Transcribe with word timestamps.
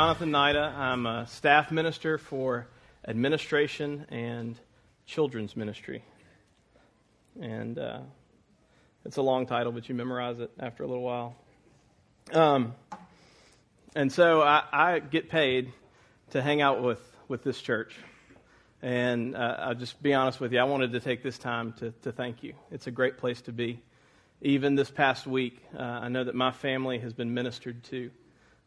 Jonathan 0.00 0.30
Nida. 0.30 0.74
I'm 0.74 1.04
a 1.04 1.26
staff 1.26 1.70
minister 1.70 2.16
for 2.16 2.66
administration 3.06 4.06
and 4.08 4.58
children's 5.04 5.54
ministry. 5.54 6.02
And 7.38 7.78
uh, 7.78 8.00
it's 9.04 9.18
a 9.18 9.22
long 9.22 9.44
title, 9.44 9.72
but 9.72 9.90
you 9.90 9.94
memorize 9.94 10.38
it 10.38 10.52
after 10.58 10.84
a 10.84 10.86
little 10.86 11.02
while. 11.02 11.36
Um, 12.32 12.74
and 13.94 14.10
so 14.10 14.40
I, 14.40 14.62
I, 14.72 14.98
get 15.00 15.28
paid 15.28 15.70
to 16.30 16.40
hang 16.40 16.62
out 16.62 16.82
with, 16.82 17.02
with 17.28 17.44
this 17.44 17.60
church. 17.60 17.94
And 18.80 19.36
uh, 19.36 19.56
I'll 19.58 19.74
just 19.74 20.02
be 20.02 20.14
honest 20.14 20.40
with 20.40 20.54
you, 20.54 20.60
I 20.60 20.64
wanted 20.64 20.92
to 20.92 21.00
take 21.00 21.22
this 21.22 21.36
time 21.36 21.74
to, 21.74 21.90
to 22.04 22.12
thank 22.12 22.42
you. 22.42 22.54
It's 22.70 22.86
a 22.86 22.90
great 22.90 23.18
place 23.18 23.42
to 23.42 23.52
be. 23.52 23.82
Even 24.40 24.76
this 24.76 24.90
past 24.90 25.26
week, 25.26 25.62
uh, 25.78 25.82
I 25.82 26.08
know 26.08 26.24
that 26.24 26.34
my 26.34 26.52
family 26.52 27.00
has 27.00 27.12
been 27.12 27.34
ministered 27.34 27.84
to 27.90 28.10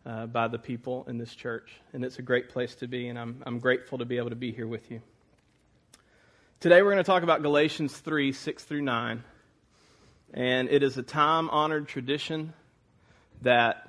uh, 0.05 0.25
by 0.25 0.47
the 0.47 0.59
people 0.59 1.05
in 1.07 1.17
this 1.17 1.33
church. 1.33 1.71
And 1.93 2.03
it's 2.03 2.19
a 2.19 2.21
great 2.21 2.49
place 2.49 2.75
to 2.75 2.87
be, 2.87 3.07
and 3.07 3.17
I'm, 3.17 3.41
I'm 3.45 3.59
grateful 3.59 3.97
to 3.99 4.05
be 4.05 4.17
able 4.17 4.29
to 4.29 4.35
be 4.35 4.51
here 4.51 4.67
with 4.67 4.91
you. 4.91 5.01
Today 6.59 6.81
we're 6.81 6.91
going 6.91 7.03
to 7.03 7.03
talk 7.03 7.23
about 7.23 7.41
Galatians 7.41 7.97
3 7.97 8.31
6 8.31 8.63
through 8.63 8.81
9. 8.81 9.23
And 10.33 10.69
it 10.69 10.81
is 10.81 10.97
a 10.97 11.03
time 11.03 11.49
honored 11.49 11.87
tradition 11.87 12.53
that 13.41 13.87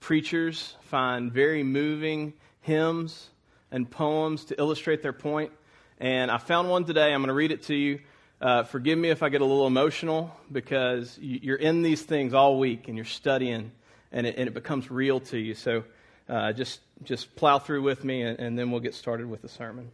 preachers 0.00 0.76
find 0.82 1.32
very 1.32 1.62
moving 1.62 2.32
hymns 2.60 3.30
and 3.70 3.90
poems 3.90 4.46
to 4.46 4.58
illustrate 4.58 5.02
their 5.02 5.12
point. 5.12 5.52
And 5.98 6.30
I 6.30 6.38
found 6.38 6.70
one 6.70 6.84
today. 6.84 7.12
I'm 7.12 7.20
going 7.20 7.28
to 7.28 7.34
read 7.34 7.52
it 7.52 7.64
to 7.64 7.74
you. 7.74 8.00
Uh, 8.40 8.62
forgive 8.62 8.98
me 8.98 9.10
if 9.10 9.22
I 9.22 9.28
get 9.28 9.40
a 9.40 9.44
little 9.44 9.66
emotional 9.66 10.34
because 10.50 11.18
you're 11.20 11.56
in 11.56 11.82
these 11.82 12.02
things 12.02 12.34
all 12.34 12.58
week 12.58 12.88
and 12.88 12.96
you're 12.96 13.04
studying 13.04 13.72
and 14.14 14.26
it, 14.26 14.36
and 14.38 14.48
it 14.48 14.54
becomes 14.54 14.90
real 14.90 15.20
to 15.20 15.36
you. 15.36 15.54
So 15.54 15.84
uh, 16.28 16.52
just, 16.52 16.80
just 17.02 17.36
plow 17.36 17.58
through 17.58 17.82
with 17.82 18.02
me, 18.04 18.22
and, 18.22 18.38
and 18.38 18.58
then 18.58 18.70
we'll 18.70 18.80
get 18.80 18.94
started 18.94 19.28
with 19.28 19.42
the 19.42 19.48
sermon. 19.48 19.90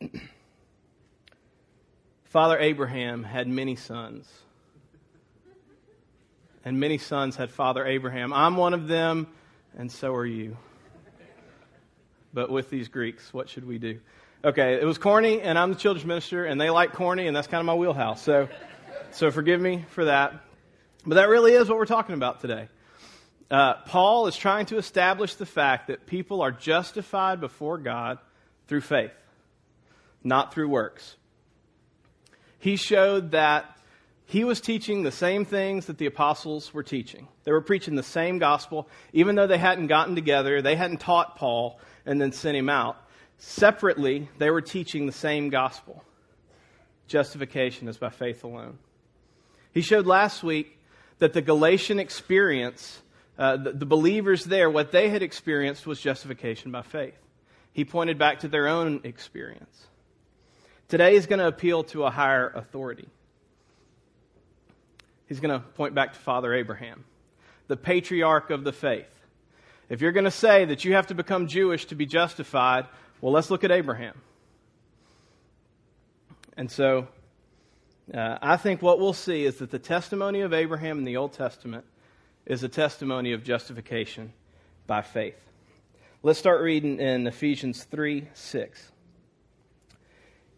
Father 2.24 2.58
Abraham 2.58 3.24
had 3.24 3.48
many 3.48 3.76
sons, 3.76 4.26
and 6.64 6.78
many 6.78 6.96
sons 6.96 7.34
had 7.36 7.50
Father 7.50 7.84
Abraham. 7.84 8.32
I'm 8.32 8.56
one 8.56 8.72
of 8.72 8.86
them, 8.86 9.26
and 9.76 9.90
so 9.90 10.14
are 10.14 10.24
you. 10.24 10.56
But 12.32 12.50
with 12.50 12.70
these 12.70 12.86
Greeks, 12.86 13.34
what 13.34 13.48
should 13.48 13.66
we 13.66 13.78
do? 13.78 13.98
Okay, 14.44 14.74
it 14.74 14.84
was 14.84 14.96
corny, 14.96 15.40
and 15.40 15.58
I'm 15.58 15.70
the 15.70 15.78
children's 15.78 16.06
minister, 16.06 16.44
and 16.44 16.60
they 16.60 16.70
like 16.70 16.92
corny, 16.92 17.26
and 17.26 17.36
that's 17.36 17.48
kind 17.48 17.58
of 17.58 17.66
my 17.66 17.74
wheelhouse. 17.74 18.22
So, 18.22 18.48
so 19.10 19.32
forgive 19.32 19.60
me 19.60 19.84
for 19.88 20.04
that. 20.04 20.44
But 21.06 21.14
that 21.14 21.28
really 21.28 21.52
is 21.52 21.68
what 21.68 21.78
we're 21.78 21.86
talking 21.86 22.14
about 22.14 22.40
today. 22.40 22.68
Uh, 23.50 23.74
Paul 23.86 24.26
is 24.26 24.36
trying 24.36 24.66
to 24.66 24.76
establish 24.76 25.34
the 25.34 25.46
fact 25.46 25.88
that 25.88 26.06
people 26.06 26.42
are 26.42 26.52
justified 26.52 27.40
before 27.40 27.78
God 27.78 28.18
through 28.68 28.82
faith, 28.82 29.12
not 30.22 30.54
through 30.54 30.68
works. 30.68 31.16
He 32.58 32.76
showed 32.76 33.32
that 33.32 33.76
he 34.26 34.44
was 34.44 34.60
teaching 34.60 35.02
the 35.02 35.10
same 35.10 35.44
things 35.44 35.86
that 35.86 35.98
the 35.98 36.06
apostles 36.06 36.72
were 36.72 36.84
teaching. 36.84 37.26
They 37.42 37.50
were 37.50 37.62
preaching 37.62 37.96
the 37.96 38.02
same 38.04 38.38
gospel, 38.38 38.88
even 39.12 39.34
though 39.34 39.48
they 39.48 39.58
hadn't 39.58 39.88
gotten 39.88 40.14
together, 40.14 40.62
they 40.62 40.76
hadn't 40.76 41.00
taught 41.00 41.34
Paul 41.34 41.80
and 42.06 42.20
then 42.20 42.30
sent 42.30 42.56
him 42.56 42.68
out. 42.68 42.96
Separately, 43.38 44.28
they 44.38 44.50
were 44.50 44.60
teaching 44.60 45.06
the 45.06 45.12
same 45.12 45.48
gospel. 45.48 46.04
Justification 47.08 47.88
is 47.88 47.96
by 47.96 48.10
faith 48.10 48.44
alone. 48.44 48.78
He 49.72 49.80
showed 49.80 50.06
last 50.06 50.44
week 50.44 50.76
that 51.20 51.32
the 51.32 51.42
Galatian 51.42 52.00
experience, 52.00 53.00
uh, 53.38 53.56
the, 53.56 53.72
the 53.72 53.86
believers 53.86 54.44
there, 54.44 54.68
what 54.68 54.90
they 54.90 55.08
had 55.08 55.22
experienced 55.22 55.86
was 55.86 56.00
justification 56.00 56.72
by 56.72 56.82
faith. 56.82 57.16
He 57.72 57.84
pointed 57.84 58.18
back 58.18 58.40
to 58.40 58.48
their 58.48 58.66
own 58.66 59.00
experience. 59.04 59.86
Today 60.88 61.14
he's 61.14 61.26
going 61.26 61.38
to 61.38 61.46
appeal 61.46 61.84
to 61.84 62.04
a 62.04 62.10
higher 62.10 62.48
authority. 62.48 63.08
He's 65.26 65.38
going 65.38 65.58
to 65.58 65.64
point 65.64 65.94
back 65.94 66.14
to 66.14 66.18
Father 66.18 66.52
Abraham, 66.52 67.04
the 67.68 67.76
patriarch 67.76 68.50
of 68.50 68.64
the 68.64 68.72
faith. 68.72 69.06
If 69.88 70.00
you're 70.00 70.12
going 70.12 70.24
to 70.24 70.30
say 70.30 70.64
that 70.64 70.84
you 70.84 70.94
have 70.94 71.06
to 71.08 71.14
become 71.14 71.46
Jewish 71.46 71.84
to 71.86 71.94
be 71.94 72.06
justified, 72.06 72.86
well, 73.20 73.32
let's 73.32 73.50
look 73.50 73.62
at 73.62 73.70
Abraham. 73.70 74.20
And 76.56 76.70
so 76.70 77.06
uh, 78.12 78.38
I 78.42 78.56
think 78.56 78.82
what 78.82 78.98
we'll 78.98 79.12
see 79.12 79.44
is 79.44 79.58
that 79.58 79.70
the 79.70 79.78
testimony 79.78 80.40
of 80.40 80.52
Abraham 80.52 80.98
in 80.98 81.04
the 81.04 81.16
Old 81.16 81.32
Testament 81.32 81.84
is 82.44 82.62
a 82.62 82.68
testimony 82.68 83.32
of 83.32 83.44
justification 83.44 84.32
by 84.86 85.02
faith. 85.02 85.38
Let's 86.22 86.38
start 86.38 86.60
reading 86.60 86.98
in 86.98 87.26
Ephesians 87.26 87.84
3 87.84 88.28
6. 88.34 88.92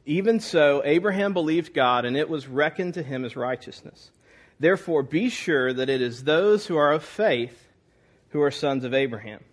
Even 0.04 0.40
so, 0.40 0.82
Abraham 0.84 1.32
believed 1.32 1.74
God, 1.74 2.04
and 2.04 2.16
it 2.16 2.28
was 2.28 2.48
reckoned 2.48 2.94
to 2.94 3.02
him 3.02 3.24
as 3.24 3.36
righteousness. 3.36 4.10
Therefore, 4.58 5.02
be 5.02 5.28
sure 5.28 5.72
that 5.72 5.88
it 5.88 6.00
is 6.00 6.24
those 6.24 6.66
who 6.66 6.76
are 6.76 6.92
of 6.92 7.04
faith 7.04 7.68
who 8.30 8.40
are 8.42 8.50
sons 8.50 8.84
of 8.84 8.94
Abraham. 8.94 9.44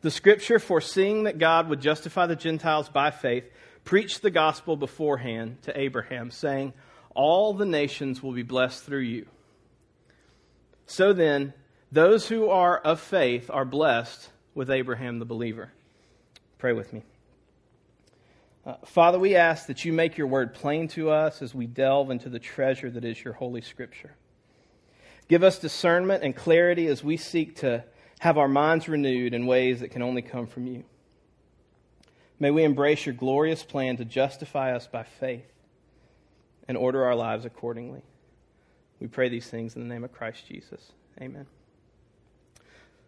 The 0.00 0.10
scripture, 0.10 0.58
foreseeing 0.58 1.24
that 1.24 1.38
God 1.38 1.68
would 1.68 1.80
justify 1.80 2.26
the 2.26 2.36
Gentiles 2.36 2.88
by 2.88 3.10
faith, 3.10 3.44
preached 3.84 4.22
the 4.22 4.30
gospel 4.30 4.76
beforehand 4.76 5.62
to 5.62 5.78
Abraham, 5.78 6.30
saying, 6.30 6.72
All 7.14 7.54
the 7.54 7.66
nations 7.66 8.22
will 8.22 8.32
be 8.32 8.42
blessed 8.42 8.84
through 8.84 9.00
you. 9.00 9.26
So 10.86 11.12
then, 11.12 11.54
those 11.90 12.28
who 12.28 12.48
are 12.48 12.78
of 12.78 13.00
faith 13.00 13.50
are 13.50 13.64
blessed 13.64 14.30
with 14.54 14.70
Abraham 14.70 15.18
the 15.18 15.24
believer. 15.24 15.72
Pray 16.58 16.72
with 16.72 16.92
me. 16.92 17.02
Uh, 18.64 18.74
Father, 18.84 19.18
we 19.18 19.34
ask 19.34 19.66
that 19.66 19.84
you 19.84 19.92
make 19.92 20.16
your 20.16 20.28
word 20.28 20.54
plain 20.54 20.86
to 20.88 21.10
us 21.10 21.42
as 21.42 21.54
we 21.54 21.66
delve 21.66 22.10
into 22.10 22.28
the 22.28 22.38
treasure 22.38 22.90
that 22.90 23.04
is 23.04 23.22
your 23.22 23.32
Holy 23.34 23.60
Scripture. 23.60 24.14
Give 25.28 25.42
us 25.42 25.58
discernment 25.58 26.22
and 26.22 26.36
clarity 26.36 26.86
as 26.86 27.02
we 27.02 27.16
seek 27.16 27.56
to 27.56 27.84
have 28.20 28.38
our 28.38 28.48
minds 28.48 28.88
renewed 28.88 29.34
in 29.34 29.46
ways 29.46 29.80
that 29.80 29.90
can 29.90 30.02
only 30.02 30.22
come 30.22 30.46
from 30.46 30.66
you. 30.66 30.84
May 32.42 32.50
we 32.50 32.64
embrace 32.64 33.06
your 33.06 33.14
glorious 33.14 33.62
plan 33.62 33.98
to 33.98 34.04
justify 34.04 34.74
us 34.74 34.88
by 34.88 35.04
faith 35.04 35.46
and 36.66 36.76
order 36.76 37.04
our 37.04 37.14
lives 37.14 37.44
accordingly. 37.44 38.02
We 38.98 39.06
pray 39.06 39.28
these 39.28 39.46
things 39.46 39.76
in 39.76 39.82
the 39.82 39.94
name 39.94 40.02
of 40.02 40.10
Christ 40.10 40.48
Jesus. 40.48 40.90
Amen. 41.20 41.46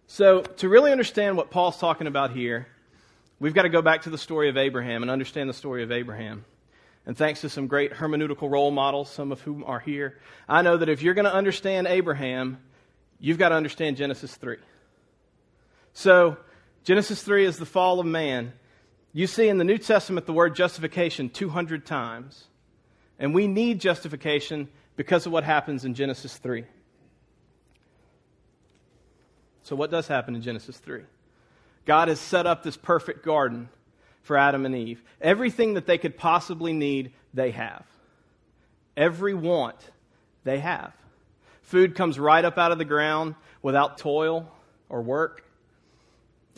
So, 0.07 0.43
to 0.43 0.69
really 0.69 0.93
understand 0.93 1.37
what 1.37 1.51
Paul's 1.51 1.79
talking 1.79 2.07
about 2.07 2.31
here, 2.31 2.69
we've 3.41 3.55
got 3.55 3.63
to 3.63 3.71
go 3.71 3.83
back 3.83 4.03
to 4.03 4.11
the 4.11 4.19
story 4.19 4.49
of 4.51 4.57
Abraham 4.57 5.03
and 5.03 5.11
understand 5.11 5.51
the 5.51 5.55
story 5.55 5.83
of 5.83 5.91
Abraham. 5.91 6.45
And 7.05 7.17
thanks 7.17 7.41
to 7.41 7.49
some 7.49 7.67
great 7.67 7.93
hermeneutical 7.93 8.49
role 8.49 8.71
models, 8.71 9.11
some 9.11 9.33
of 9.33 9.41
whom 9.41 9.65
are 9.65 9.81
here, 9.81 10.21
I 10.49 10.63
know 10.63 10.77
that 10.77 10.89
if 10.89 11.03
you're 11.03 11.15
going 11.15 11.25
to 11.25 11.35
understand 11.35 11.89
Abraham, 11.89 12.59
you've 13.19 13.39
got 13.39 13.49
to 13.49 13.57
understand 13.57 13.97
Genesis 13.97 14.33
3. 14.37 14.59
So, 15.93 16.37
Genesis 16.85 17.21
3 17.21 17.45
is 17.45 17.57
the 17.57 17.67
fall 17.67 17.99
of 17.99 18.07
man. 18.07 18.53
You 19.17 19.29
see 19.29 19.49
in 19.49 19.59
the 19.59 19.65
New 19.65 19.79
Testament 19.79 20.27
the 20.27 20.33
word 20.33 20.57
justification 20.57 21.31
200 21.31 21.87
times. 21.87 22.45
And 23.19 23.33
we 23.33 23.47
need 23.47 23.81
justification 23.81 24.69
because 24.97 25.25
of 25.25 25.33
what 25.33 25.45
happens 25.45 25.85
in 25.85 25.95
Genesis 25.95 26.37
3. 26.37 26.65
So, 29.63 29.77
what 29.77 29.91
does 29.91 30.09
happen 30.09 30.35
in 30.35 30.43
Genesis 30.43 30.77
3? 30.77 31.03
God 31.87 32.09
has 32.09 32.19
set 32.19 32.47
up 32.47 32.65
this 32.65 32.77
perfect 32.77 33.25
garden 33.25 33.69
for 34.23 34.37
Adam 34.37 34.67
and 34.67 34.75
Eve. 34.75 35.03
Everything 35.21 35.75
that 35.75 35.87
they 35.87 35.97
could 35.97 36.19
possibly 36.19 36.73
need, 36.73 37.13
they 37.33 37.53
have. 37.53 37.85
Every 38.97 39.33
want, 39.33 39.77
they 40.43 40.59
have. 40.59 40.93
Food 41.63 41.95
comes 41.95 42.19
right 42.19 42.45
up 42.45 42.59
out 42.59 42.73
of 42.73 42.79
the 42.79 42.85
ground 42.85 43.37
without 43.63 43.97
toil 43.97 44.51
or 44.89 45.03
work. 45.03 45.44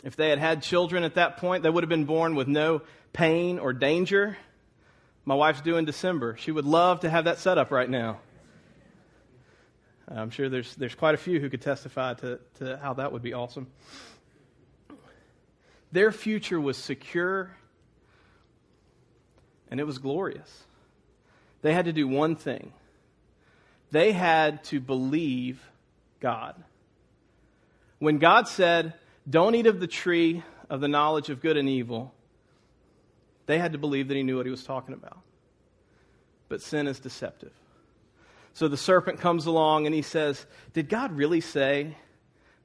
If 0.03 0.15
they 0.15 0.29
had 0.29 0.39
had 0.39 0.61
children 0.61 1.03
at 1.03 1.15
that 1.15 1.37
point, 1.37 1.63
they 1.63 1.69
would 1.69 1.83
have 1.83 1.89
been 1.89 2.05
born 2.05 2.35
with 2.35 2.47
no 2.47 2.81
pain 3.13 3.59
or 3.59 3.73
danger. 3.73 4.37
My 5.25 5.35
wife's 5.35 5.61
due 5.61 5.77
in 5.77 5.85
December. 5.85 6.37
She 6.37 6.51
would 6.51 6.65
love 6.65 7.01
to 7.01 7.09
have 7.09 7.25
that 7.25 7.39
set 7.39 7.57
up 7.57 7.71
right 7.71 7.89
now. 7.89 8.19
I'm 10.07 10.29
sure 10.29 10.47
there's, 10.47 10.73
there's 10.75 10.95
quite 10.95 11.15
a 11.15 11.17
few 11.17 11.39
who 11.39 11.49
could 11.49 11.61
testify 11.61 12.13
to, 12.15 12.39
to 12.59 12.77
how 12.77 12.93
that 12.93 13.11
would 13.11 13.21
be 13.21 13.33
awesome. 13.33 13.67
Their 15.91 16.11
future 16.11 16.59
was 16.59 16.77
secure 16.77 17.51
and 19.69 19.79
it 19.79 19.83
was 19.83 19.97
glorious. 19.97 20.63
They 21.61 21.73
had 21.73 21.85
to 21.85 21.93
do 21.93 22.07
one 22.07 22.35
thing 22.35 22.71
they 23.91 24.11
had 24.11 24.63
to 24.65 24.79
believe 24.79 25.61
God. 26.19 26.61
When 27.99 28.17
God 28.17 28.47
said, 28.47 28.93
don't 29.29 29.55
eat 29.55 29.67
of 29.67 29.79
the 29.79 29.87
tree 29.87 30.43
of 30.69 30.81
the 30.81 30.87
knowledge 30.87 31.29
of 31.29 31.41
good 31.41 31.57
and 31.57 31.67
evil. 31.67 32.13
They 33.45 33.57
had 33.59 33.73
to 33.73 33.77
believe 33.77 34.07
that 34.09 34.15
he 34.15 34.23
knew 34.23 34.37
what 34.37 34.45
he 34.45 34.51
was 34.51 34.63
talking 34.63 34.93
about. 34.93 35.19
But 36.49 36.61
sin 36.61 36.87
is 36.87 36.99
deceptive. 36.99 37.51
So 38.53 38.67
the 38.67 38.77
serpent 38.77 39.19
comes 39.19 39.45
along 39.45 39.85
and 39.85 39.93
he 39.93 40.01
says, 40.01 40.45
Did 40.73 40.89
God 40.89 41.11
really 41.11 41.41
say 41.41 41.95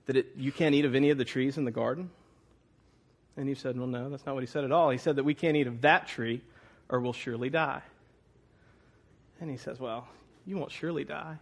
that 0.07 0.17
it, 0.17 0.33
you 0.37 0.53
can't 0.53 0.75
eat 0.75 0.85
of 0.85 0.95
any 0.95 1.11
of 1.11 1.19
the 1.19 1.25
trees 1.25 1.59
in 1.59 1.65
the 1.65 1.71
garden? 1.71 2.11
And 3.37 3.49
Eve 3.49 3.59
said, 3.59 3.77
Well, 3.77 3.87
no, 3.87 4.09
that's 4.11 4.25
not 4.27 4.35
what 4.35 4.43
he 4.43 4.47
said 4.47 4.65
at 4.65 4.73
all. 4.73 4.91
He 4.91 4.99
said 4.99 5.17
that 5.17 5.25
we 5.25 5.35
can't 5.35 5.57
eat 5.57 5.67
of 5.67 5.83
that 5.83 6.09
tree 6.09 6.43
or 6.89 7.01
we'll 7.01 7.13
surely 7.13 7.51
die. 7.51 7.83
And 9.41 9.51
he 9.51 9.57
says, 9.57 9.81
Well, 9.81 10.07
you 10.47 10.57
won't 10.57 10.71
surely 10.71 11.05
die. 11.05 11.39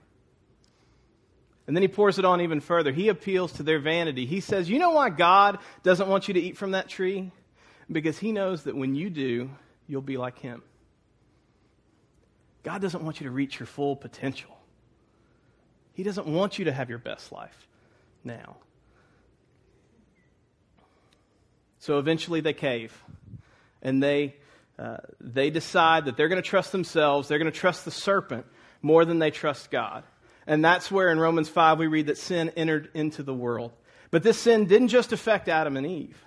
And 1.66 1.76
then 1.76 1.82
he 1.82 1.88
pours 1.88 2.18
it 2.18 2.24
on 2.24 2.40
even 2.40 2.60
further. 2.60 2.92
He 2.92 3.08
appeals 3.08 3.52
to 3.54 3.62
their 3.62 3.78
vanity. 3.78 4.26
He 4.26 4.40
says, 4.40 4.68
You 4.68 4.78
know 4.78 4.90
why 4.90 5.10
God 5.10 5.58
doesn't 5.82 6.08
want 6.08 6.28
you 6.28 6.34
to 6.34 6.40
eat 6.40 6.56
from 6.56 6.72
that 6.72 6.88
tree? 6.88 7.30
Because 7.90 8.18
he 8.18 8.32
knows 8.32 8.64
that 8.64 8.76
when 8.76 8.94
you 8.94 9.10
do, 9.10 9.50
you'll 9.86 10.02
be 10.02 10.16
like 10.16 10.38
him. 10.38 10.62
God 12.62 12.82
doesn't 12.82 13.02
want 13.02 13.20
you 13.20 13.26
to 13.26 13.30
reach 13.30 13.58
your 13.58 13.66
full 13.66 13.96
potential. 13.96 14.56
He 15.92 16.02
doesn't 16.02 16.26
want 16.26 16.58
you 16.58 16.66
to 16.66 16.72
have 16.72 16.88
your 16.88 16.98
best 16.98 17.32
life 17.32 17.68
now. 18.24 18.56
So 21.78 21.98
eventually 21.98 22.40
they 22.40 22.52
cave 22.52 22.92
and 23.82 24.02
they, 24.02 24.36
uh, 24.78 24.98
they 25.20 25.50
decide 25.50 26.04
that 26.04 26.16
they're 26.16 26.28
going 26.28 26.42
to 26.42 26.48
trust 26.48 26.72
themselves, 26.72 27.28
they're 27.28 27.38
going 27.38 27.50
to 27.50 27.58
trust 27.58 27.84
the 27.84 27.90
serpent 27.90 28.46
more 28.82 29.04
than 29.04 29.18
they 29.18 29.30
trust 29.30 29.70
God. 29.70 30.04
And 30.46 30.64
that's 30.64 30.90
where 30.90 31.10
in 31.10 31.18
Romans 31.18 31.48
5 31.48 31.78
we 31.78 31.86
read 31.86 32.06
that 32.06 32.18
sin 32.18 32.50
entered 32.56 32.90
into 32.94 33.22
the 33.22 33.34
world. 33.34 33.72
But 34.10 34.22
this 34.22 34.38
sin 34.38 34.66
didn't 34.66 34.88
just 34.88 35.12
affect 35.12 35.48
Adam 35.48 35.76
and 35.76 35.86
Eve. 35.86 36.22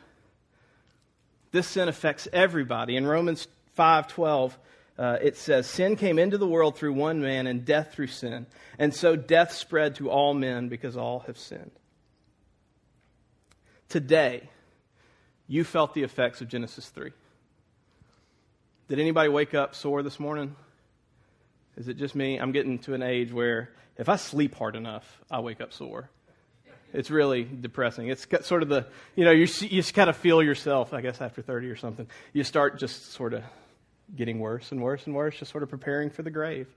This 1.52 1.68
sin 1.68 1.88
affects 1.88 2.28
everybody. 2.34 2.96
In 2.96 3.06
Romans 3.06 3.48
5:12, 3.78 4.58
uh, 4.98 5.18
it 5.22 5.38
says, 5.38 5.68
Sin 5.68 5.96
came 5.96 6.20
into 6.20 6.38
the 6.38 6.48
world 6.48 6.78
through 6.78 6.94
one 6.94 7.22
man, 7.22 7.48
and 7.48 7.66
death 7.66 7.94
through 7.94 8.08
sin. 8.08 8.46
And 8.78 8.94
so 8.94 9.16
death 9.16 9.52
spread 9.52 9.96
to 9.96 10.10
all 10.10 10.34
men 10.34 10.70
because 10.70 10.96
all 10.96 11.20
have 11.22 11.38
sinned. 11.38 11.72
Today, 13.90 14.50
you 15.48 15.64
felt 15.64 15.94
the 15.94 16.04
effects 16.04 16.42
of 16.42 16.48
Genesis 16.48 16.90
3. 16.90 17.12
Did 18.88 19.00
anybody 19.00 19.30
wake 19.30 19.54
up 19.54 19.76
sore 19.76 20.04
this 20.04 20.20
morning? 20.20 20.56
Is 21.78 21.88
it 21.88 21.98
just 21.98 22.16
me? 22.16 22.38
I'm 22.38 22.52
getting 22.52 22.80
to 22.80 22.94
an 22.94 23.02
age 23.02 23.32
where 23.32 23.72
if 23.98 24.10
I 24.10 24.16
sleep 24.16 24.56
hard 24.56 24.76
enough, 24.76 25.22
I 25.30 25.40
wake 25.40 25.62
up 25.62 25.74
sore. 25.74 26.10
It's 26.94 27.10
really 27.10 27.44
depressing. 27.44 28.08
It's 28.08 28.28
sort 28.46 28.62
of 28.62 28.70
the, 28.70 28.86
you 29.16 29.26
know, 29.26 29.32
you, 29.32 29.48
you 29.62 29.82
just 29.82 29.96
kind 29.96 30.10
of 30.10 30.16
feel 30.16 30.44
yourself, 30.44 30.94
I 30.94 31.02
guess, 31.02 31.22
after 31.22 31.42
30 31.42 31.70
or 31.70 31.76
something. 31.76 32.08
You 32.34 32.44
start 32.44 32.78
just 32.78 33.14
sort 33.14 33.34
of 33.34 33.44
getting 34.16 34.40
worse 34.40 34.72
and 34.72 34.82
worse 34.82 35.06
and 35.08 35.16
worse, 35.16 35.38
just 35.40 35.52
sort 35.52 35.64
of 35.64 35.70
preparing 35.70 36.12
for 36.12 36.22
the 36.22 36.30
grave. 36.30 36.68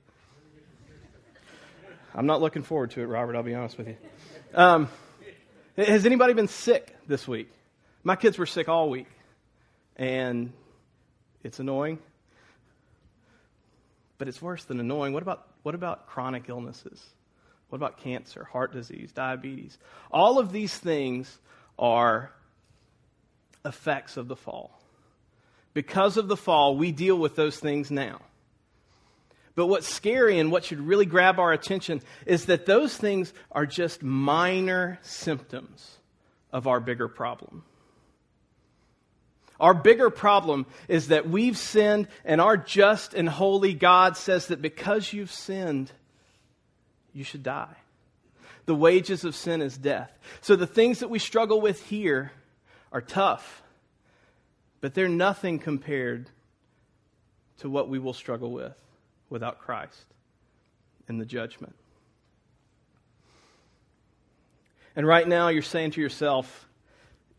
I'm 2.15 2.25
not 2.25 2.41
looking 2.41 2.63
forward 2.63 2.93
to 2.93 3.03
it, 3.03 3.07
Robert, 3.07 3.37
I'll 3.37 3.43
be 3.43 3.55
honest 3.55 3.77
with 3.77 3.89
you. 3.89 3.97
Um, 4.55 4.89
has 5.77 6.07
anybody 6.07 6.33
been 6.33 6.49
sick 6.49 6.97
this 7.07 7.29
week? 7.29 7.53
My 8.03 8.17
kids 8.17 8.39
were 8.39 8.47
sick 8.47 8.71
all 8.71 8.89
week, 8.89 9.09
and 9.97 10.53
it's 11.43 11.61
annoying, 11.61 11.99
but 14.17 14.29
it's 14.29 14.41
worse 14.41 14.65
than 14.65 14.81
annoying. 14.81 15.13
What 15.13 15.23
about, 15.23 15.47
what 15.67 15.75
about 15.75 16.07
chronic 16.07 16.45
illnesses? 16.49 17.05
What 17.71 17.77
about 17.79 17.99
cancer, 17.99 18.45
heart 18.45 18.73
disease, 18.73 19.11
diabetes? 19.11 19.79
All 20.13 20.39
of 20.39 20.53
these 20.53 20.73
things 20.79 21.41
are 21.77 22.31
effects 23.65 24.17
of 24.17 24.29
the 24.29 24.37
fall. 24.37 24.81
Because 25.75 26.19
of 26.19 26.29
the 26.29 26.37
fall, 26.37 26.77
we 26.77 26.93
deal 26.93 27.19
with 27.19 27.35
those 27.35 27.59
things 27.59 27.91
now. 27.91 28.21
But 29.57 29.67
what's 29.67 29.89
scary 29.89 30.39
and 30.39 30.53
what 30.53 30.63
should 30.63 30.79
really 30.79 31.05
grab 31.05 31.41
our 31.41 31.53
attention 31.53 32.01
is 32.27 32.45
that 32.45 32.67
those 32.67 32.97
things 32.97 33.35
are 33.51 33.67
just 33.67 34.05
minor 34.05 35.01
symptoms 35.03 35.99
of 36.53 36.69
our 36.69 36.79
bigger 36.79 37.09
problem. 37.09 37.65
Our 39.59 39.75
bigger 39.75 40.11
problem 40.11 40.67
is 40.89 41.09
that 41.09 41.29
we've 41.29 41.57
sinned, 41.57 42.09
and 42.25 42.41
our 42.41 42.57
just 42.57 43.15
and 43.15 43.29
holy 43.29 43.75
God 43.75 44.17
says 44.17 44.49
that 44.49 44.61
because 44.61 45.13
you've 45.13 45.33
sinned, 45.33 45.91
you 47.13 47.25
should 47.25 47.43
die. 47.43 47.77
The 48.67 48.75
wages 48.75 49.25
of 49.25 49.35
sin 49.35 49.63
is 49.63 49.79
death. 49.79 50.13
So 50.41 50.57
the 50.57 50.67
things 50.67 50.99
that 51.01 51.09
we 51.09 51.19
struggle 51.19 51.61
with 51.61 51.83
here 51.85 52.33
are 52.93 53.01
tough 53.01 53.63
but 54.81 54.95
they're 54.95 55.09
nothing 55.09 55.59
compared 55.59 56.31
to 57.59 57.71
what 57.71 57.89
we 57.89 57.99
will 57.99 58.13
struggle 58.13 58.53
with 58.53 58.77
without 59.29 59.59
Christ 59.59 60.05
in 61.09 61.19
the 61.19 61.25
judgment. 61.25 61.75
And 64.95 65.07
right 65.07 65.27
now, 65.27 65.49
you're 65.49 65.63
saying 65.63 65.93
to 65.93 66.01
yourself, 66.01 66.69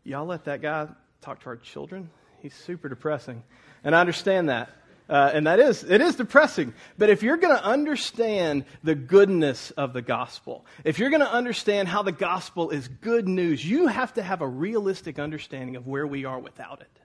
Y'all 0.04 0.26
let 0.26 0.46
that 0.46 0.62
guy 0.62 0.88
talk 1.22 1.42
to 1.42 1.48
our 1.48 1.58
children? 1.58 2.10
He's 2.40 2.54
super 2.54 2.90
depressing. 2.90 3.44
And 3.84 3.96
I 3.96 4.02
understand 4.02 4.50
that. 4.50 4.70
Uh, 5.10 5.32
and 5.34 5.48
that 5.48 5.60
is, 5.60 5.84
it 5.84 6.02
is 6.02 6.16
depressing. 6.16 6.74
But 6.98 7.10
if 7.10 7.24
you're 7.24 7.38
going 7.38 7.56
to 7.56 7.64
understand 7.64 8.66
the 8.84 8.94
goodness 8.94 9.72
of 9.72 9.94
the 9.94 10.02
gospel, 10.02 10.66
if 10.84 11.00
you're 11.00 11.10
going 11.10 11.22
to 11.22 11.32
understand 11.32 11.88
how 11.88 12.04
the 12.04 12.12
gospel 12.12 12.72
is 12.72 12.90
good 12.90 13.28
news, 13.28 13.66
you 13.66 13.88
have 13.88 14.14
to 14.16 14.22
have 14.22 14.42
a 14.42 14.48
realistic 14.48 15.18
understanding 15.18 15.78
of 15.78 15.88
where 15.88 16.06
we 16.06 16.26
are 16.26 16.40
without 16.40 16.82
it 16.82 16.98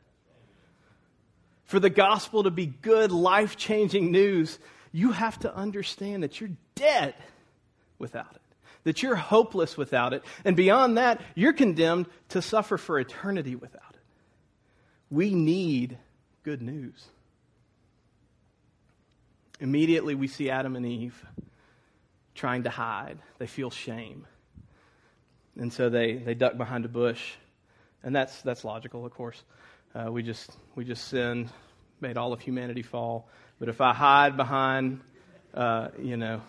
for 1.73 1.81
the 1.81 1.89
gospel 1.89 2.43
to 2.43 2.51
be 2.51 2.67
good, 2.67 3.11
life 3.11 3.57
changing 3.57 4.13
news, 4.13 4.59
you 4.93 5.11
have 5.11 5.39
to 5.39 5.57
understand 5.57 6.23
that 6.23 6.39
you're 6.39 6.51
dead 6.75 7.15
without 7.99 8.35
it, 8.35 8.43
that 8.85 9.03
you're 9.03 9.17
hopeless 9.17 9.75
without 9.75 10.13
it. 10.13 10.23
And 10.45 10.55
beyond 10.55 10.99
that, 10.99 11.23
you're 11.35 11.55
condemned 11.55 12.09
to 12.29 12.43
suffer 12.43 12.77
for 12.77 13.01
eternity 13.01 13.55
without 13.55 13.92
it. 13.92 13.92
We 15.13 15.35
need 15.35 15.99
good 16.43 16.63
news. 16.63 17.05
Immediately, 19.61 20.15
we 20.15 20.27
see 20.27 20.49
Adam 20.49 20.75
and 20.75 20.87
Eve 20.87 21.23
trying 22.35 22.63
to 22.63 22.71
hide. 22.71 23.19
They 23.37 23.47
feel 23.47 23.71
shame. 23.71 24.27
And 25.61 25.71
so 25.71 25.91
they, 25.91 26.15
they 26.15 26.33
duck 26.33 26.57
behind 26.57 26.87
a 26.87 26.89
bush. 26.89 27.35
And 28.03 28.17
that's, 28.17 28.41
that's 28.41 28.65
logical, 28.65 29.05
of 29.05 29.13
course. 29.13 29.45
Uh, 29.95 30.11
we 30.11 30.23
just 30.23 30.51
we 30.77 30.85
just 30.87 31.09
sinned, 31.09 31.51
made 32.01 32.17
all 32.17 32.33
of 32.33 32.41
humanity 32.41 32.81
fall. 32.81 33.29
But 33.61 33.69
if 33.69 33.83
I 33.83 33.93
hide 33.93 34.39
behind, 34.39 35.03
uh, 35.53 35.89
you 36.01 36.17
know, 36.17 36.41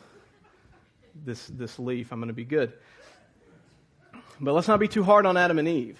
this 1.25 1.47
this 1.47 1.77
leaf, 1.79 2.13
I'm 2.13 2.19
going 2.19 2.29
to 2.29 2.33
be 2.33 2.45
good. 2.45 2.71
But 4.39 4.53
let's 4.53 4.69
not 4.69 4.79
be 4.79 4.87
too 4.87 5.03
hard 5.03 5.25
on 5.25 5.35
Adam 5.35 5.59
and 5.59 5.67
Eve. 5.67 5.99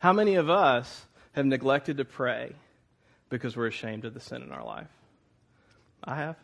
How 0.00 0.12
many 0.12 0.34
of 0.34 0.50
us 0.50 1.06
have 1.34 1.46
neglected 1.46 1.98
to 1.98 2.04
pray 2.04 2.52
because 3.28 3.56
we're 3.56 3.66
ashamed 3.66 4.04
of 4.04 4.14
the 4.14 4.20
sin 4.20 4.42
in 4.42 4.52
our 4.52 4.64
life? 4.64 4.88
I 6.02 6.16
have. 6.16 6.36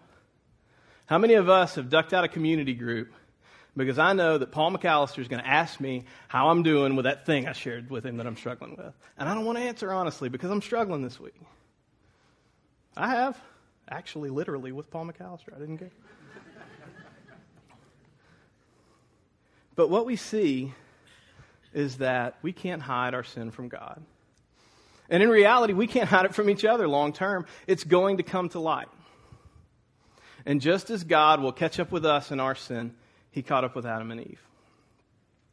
How 1.07 1.19
many 1.19 1.35
of 1.35 1.49
us 1.49 1.75
have 1.75 1.91
ducked 1.91 2.13
out 2.13 2.25
a 2.25 2.29
community 2.29 2.75
group 2.75 3.13
because 3.77 3.99
I 3.99 4.13
know 4.13 4.39
that 4.39 4.53
Paul 4.53 4.73
McAllister 4.73 5.19
is 5.19 5.29
going 5.29 5.43
to 5.43 5.49
ask 5.49 5.81
me 5.81 6.05
how 6.29 6.51
I'm 6.51 6.63
doing 6.63 6.97
with 6.97 7.05
that 7.05 7.27
thing 7.27 7.47
I 7.47 7.53
shared 7.53 7.91
with 7.91 8.05
him 8.05 8.17
that 8.19 8.27
I'm 8.27 8.37
struggling 8.37 8.77
with. 8.77 8.95
And 9.19 9.29
I 9.29 9.35
don't 9.35 9.45
want 9.45 9.59
to 9.59 9.65
answer 9.65 9.93
honestly 9.93 10.29
because 10.29 10.51
I'm 10.51 10.63
struggling 10.63 11.03
this 11.03 11.21
week. 11.21 11.35
I 12.97 13.09
have, 13.09 13.41
actually, 13.89 14.31
literally, 14.31 14.73
with 14.73 14.91
Paul 14.91 15.07
McAllister. 15.07 15.55
I 15.55 15.59
didn't 15.59 15.77
get. 15.77 15.93
but 19.77 19.89
what 19.89 20.07
we 20.07 20.17
see 20.17 20.75
is 21.73 21.99
that 21.99 22.37
we 22.43 22.53
can't 22.53 22.83
hide 22.83 23.15
our 23.15 23.25
sin 23.25 23.51
from 23.51 23.69
God. 23.69 24.03
And 25.11 25.23
in 25.23 25.29
reality, 25.29 25.73
we 25.73 25.89
can't 25.89 26.09
hide 26.09 26.25
it 26.25 26.35
from 26.35 26.49
each 26.49 26.65
other 26.65 26.87
long 26.89 27.13
term. 27.13 27.45
It's 27.67 27.85
going 27.85 28.19
to 28.19 28.23
come 28.23 28.49
to 28.51 28.61
light. 28.61 28.89
And 30.47 30.61
just 30.61 30.89
as 30.89 31.05
God 31.05 31.41
will 31.41 31.53
catch 31.53 31.79
up 31.81 31.93
with 31.93 32.07
us 32.07 32.31
in 32.31 32.41
our 32.41 32.55
sin, 32.55 32.95
he 33.31 33.43
caught 33.43 33.65
up 33.65 33.75
with 33.75 33.85
Adam 33.85 34.11
and 34.11 34.21
Eve. 34.21 34.41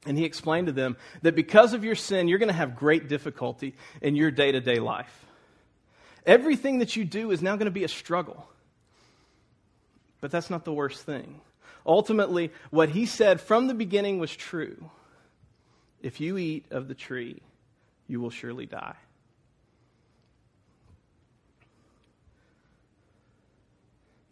And 0.06 0.18
he 0.18 0.24
explained 0.24 0.68
to 0.68 0.74
them 0.74 0.96
that 1.24 1.36
because 1.36 1.74
of 1.74 1.84
your 1.84 1.96
sin, 1.96 2.28
you're 2.28 2.40
going 2.40 2.48
to 2.48 2.54
have 2.54 2.78
great 2.78 3.10
difficulty 3.10 3.76
in 4.02 4.16
your 4.16 4.32
day 4.32 4.52
to 4.52 4.62
day 4.62 4.80
life. 4.80 5.26
Everything 6.26 6.80
that 6.80 6.96
you 6.96 7.04
do 7.04 7.32
is 7.32 7.42
now 7.42 7.56
going 7.56 7.66
to 7.66 7.72
be 7.72 7.84
a 7.84 7.90
struggle. 7.90 8.48
But 10.22 10.32
that's 10.32 10.50
not 10.50 10.66
the 10.66 10.74
worst 10.74 11.02
thing. 11.02 11.42
Ultimately, 11.86 12.52
what 12.70 12.90
he 12.90 13.06
said 13.06 13.42
from 13.42 13.68
the 13.68 13.74
beginning 13.74 14.20
was 14.20 14.36
true. 14.36 14.90
If 16.02 16.22
you 16.22 16.38
eat 16.38 16.66
of 16.70 16.88
the 16.88 16.96
tree, 16.96 17.42
you 18.08 18.22
will 18.22 18.30
surely 18.30 18.66
die. 18.66 18.96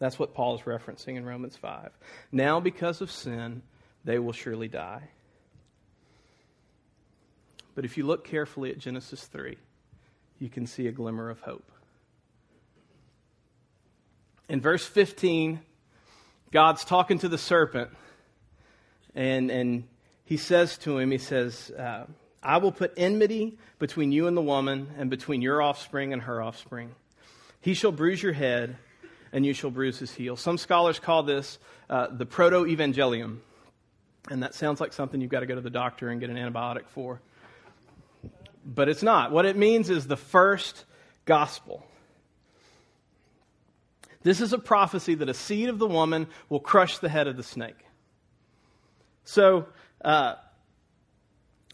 That's 0.06 0.20
what 0.20 0.36
Paul 0.36 0.54
is 0.54 0.62
referencing 0.62 1.18
in 1.18 1.26
Romans 1.26 1.58
5. 1.58 1.90
Now, 2.32 2.60
because 2.60 3.02
of 3.02 3.10
sin, 3.10 3.64
they 4.04 4.20
will 4.20 4.34
surely 4.34 4.68
die. 4.68 5.10
But 7.74 7.86
if 7.86 7.98
you 7.98 8.06
look 8.06 8.24
carefully 8.24 8.70
at 8.70 8.78
Genesis 8.78 9.24
3, 9.24 9.58
you 10.38 10.48
can 10.48 10.68
see 10.68 10.86
a 10.86 10.92
glimmer 10.92 11.32
of 11.32 11.40
hope. 11.40 11.72
In 14.48 14.62
verse 14.62 14.86
15, 14.86 15.60
God's 16.52 16.86
talking 16.86 17.18
to 17.18 17.28
the 17.28 17.40
serpent, 17.40 17.90
and, 19.16 19.50
and 19.50 19.86
he 20.24 20.38
says 20.38 20.78
to 20.78 21.00
him, 21.00 21.10
He 21.10 21.18
says, 21.18 21.72
uh, 21.72 22.06
I 22.44 22.58
will 22.58 22.72
put 22.72 22.94
enmity 22.96 23.58
between 23.80 24.12
you 24.12 24.28
and 24.28 24.38
the 24.38 24.42
woman, 24.44 24.88
and 25.00 25.10
between 25.10 25.42
your 25.42 25.64
offspring 25.64 26.14
and 26.14 26.22
her 26.22 26.44
offspring. 26.44 26.94
He 27.60 27.74
shall 27.74 27.92
bruise 27.92 28.22
your 28.22 28.34
head, 28.34 28.78
and 29.36 29.46
you 29.46 29.54
shall 29.54 29.70
bruise 29.70 30.00
his 30.00 30.14
heel. 30.14 30.38
Some 30.38 30.58
scholars 30.58 30.98
call 30.98 31.22
this 31.22 31.60
uh, 31.90 32.08
the 32.08 32.26
proto 32.26 32.64
evangelium. 32.64 33.40
And 34.30 34.42
that 34.42 34.56
sounds 34.56 34.80
like 34.80 34.94
something 34.94 35.20
you've 35.20 35.30
got 35.30 35.42
to 35.42 35.46
go 35.46 35.56
to 35.56 35.62
the 35.62 35.70
doctor 35.70 36.10
and 36.10 36.22
get 36.22 36.30
an 36.30 36.38
antibiotic 36.38 36.88
for. 36.88 37.20
But 38.66 38.88
it's 38.88 39.04
not. 39.04 39.34
What 39.34 39.46
it 39.46 39.58
means 39.58 39.90
is 39.90 40.08
the 40.08 40.16
first 40.16 40.86
gospel. 41.26 41.86
This 44.24 44.40
is 44.40 44.54
a 44.54 44.58
prophecy 44.58 45.16
that 45.16 45.28
a 45.28 45.34
seed 45.34 45.68
of 45.68 45.80
the 45.80 45.88
woman 45.88 46.28
will 46.48 46.62
crush 46.62 47.00
the 47.00 47.10
head 47.10 47.28
of 47.28 47.36
the 47.36 47.44
snake. 47.44 47.78
So, 49.26 49.68
uh, 50.02 50.36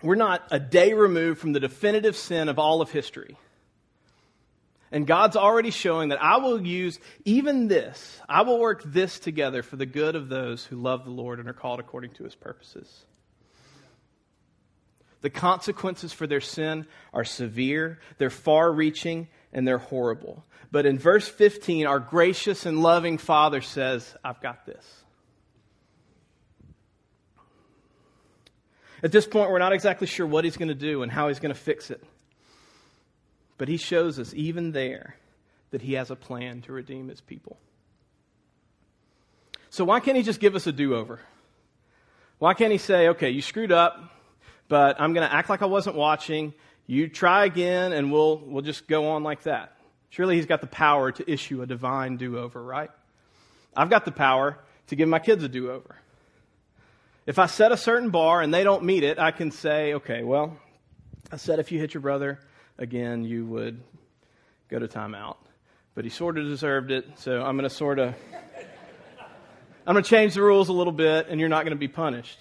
we're 0.01 0.15
not 0.15 0.47
a 0.49 0.59
day 0.59 0.93
removed 0.93 1.39
from 1.39 1.53
the 1.53 1.59
definitive 1.59 2.17
sin 2.17 2.49
of 2.49 2.57
all 2.57 2.81
of 2.81 2.89
history. 2.89 3.37
And 4.91 5.07
God's 5.07 5.37
already 5.37 5.71
showing 5.71 6.09
that 6.09 6.21
I 6.21 6.37
will 6.37 6.61
use 6.61 6.99
even 7.23 7.67
this, 7.69 8.19
I 8.27 8.41
will 8.41 8.59
work 8.59 8.83
this 8.83 9.19
together 9.19 9.63
for 9.63 9.77
the 9.77 9.85
good 9.85 10.15
of 10.15 10.27
those 10.27 10.65
who 10.65 10.75
love 10.75 11.05
the 11.05 11.11
Lord 11.11 11.39
and 11.39 11.47
are 11.47 11.53
called 11.53 11.79
according 11.79 12.11
to 12.15 12.25
his 12.25 12.35
purposes. 12.35 13.05
The 15.21 15.29
consequences 15.29 16.11
for 16.11 16.27
their 16.27 16.41
sin 16.41 16.87
are 17.13 17.23
severe, 17.23 17.99
they're 18.17 18.29
far 18.29 18.71
reaching, 18.71 19.29
and 19.53 19.67
they're 19.67 19.77
horrible. 19.77 20.43
But 20.71 20.85
in 20.85 20.97
verse 20.97 21.27
15, 21.27 21.85
our 21.85 21.99
gracious 21.99 22.65
and 22.65 22.81
loving 22.81 23.17
Father 23.17 23.61
says, 23.61 24.15
I've 24.23 24.41
got 24.41 24.65
this. 24.65 24.85
At 29.03 29.11
this 29.11 29.25
point, 29.25 29.51
we're 29.51 29.59
not 29.59 29.73
exactly 29.73 30.07
sure 30.07 30.25
what 30.25 30.43
he's 30.43 30.57
going 30.57 30.69
to 30.69 30.75
do 30.75 31.01
and 31.01 31.11
how 31.11 31.27
he's 31.27 31.39
going 31.39 31.53
to 31.53 31.59
fix 31.59 31.91
it. 31.91 32.03
But 33.61 33.69
he 33.69 33.77
shows 33.77 34.17
us, 34.17 34.33
even 34.33 34.71
there, 34.71 35.17
that 35.69 35.83
he 35.83 35.93
has 35.93 36.09
a 36.09 36.15
plan 36.15 36.63
to 36.63 36.71
redeem 36.71 37.09
his 37.09 37.21
people. 37.21 37.59
So, 39.69 39.85
why 39.85 39.99
can't 39.99 40.17
he 40.17 40.23
just 40.23 40.39
give 40.39 40.55
us 40.55 40.65
a 40.65 40.71
do 40.71 40.95
over? 40.95 41.19
Why 42.39 42.55
can't 42.55 42.71
he 42.71 42.79
say, 42.79 43.09
okay, 43.09 43.29
you 43.29 43.43
screwed 43.43 43.71
up, 43.71 44.01
but 44.67 44.99
I'm 44.99 45.13
going 45.13 45.29
to 45.29 45.31
act 45.31 45.47
like 45.47 45.61
I 45.61 45.67
wasn't 45.67 45.95
watching. 45.95 46.55
You 46.87 47.07
try 47.07 47.45
again, 47.45 47.93
and 47.93 48.11
we'll, 48.11 48.39
we'll 48.39 48.63
just 48.63 48.87
go 48.87 49.11
on 49.11 49.21
like 49.21 49.43
that. 49.43 49.77
Surely 50.09 50.37
he's 50.37 50.47
got 50.47 50.61
the 50.61 50.65
power 50.65 51.11
to 51.11 51.31
issue 51.31 51.61
a 51.61 51.67
divine 51.67 52.17
do 52.17 52.39
over, 52.39 52.63
right? 52.63 52.89
I've 53.77 53.91
got 53.91 54.05
the 54.05 54.11
power 54.11 54.57
to 54.87 54.95
give 54.95 55.07
my 55.07 55.19
kids 55.19 55.43
a 55.43 55.47
do 55.47 55.69
over. 55.69 55.97
If 57.27 57.37
I 57.37 57.45
set 57.45 57.71
a 57.71 57.77
certain 57.77 58.09
bar 58.09 58.41
and 58.41 58.51
they 58.51 58.63
don't 58.63 58.85
meet 58.85 59.03
it, 59.03 59.19
I 59.19 59.29
can 59.29 59.51
say, 59.51 59.93
okay, 59.93 60.23
well, 60.23 60.57
I 61.31 61.35
said 61.35 61.59
if 61.59 61.71
you 61.71 61.77
hit 61.77 61.93
your 61.93 62.01
brother 62.01 62.39
again, 62.81 63.23
you 63.23 63.45
would 63.45 63.79
go 64.67 64.79
to 64.79 64.87
timeout. 64.87 65.37
But 65.93 66.03
he 66.03 66.09
sort 66.09 66.37
of 66.37 66.45
deserved 66.45 66.91
it, 66.91 67.05
so 67.15 67.41
I'm 67.41 67.55
going 67.55 67.69
to 67.69 67.75
sort 67.75 67.99
of 67.99 68.15
I'm 69.85 69.93
going 69.93 70.03
to 70.03 70.09
change 70.09 70.33
the 70.33 70.41
rules 70.41 70.69
a 70.69 70.73
little 70.73 70.93
bit 70.93 71.27
and 71.29 71.39
you're 71.39 71.49
not 71.49 71.63
going 71.63 71.75
to 71.75 71.79
be 71.79 71.87
punished. 71.87 72.39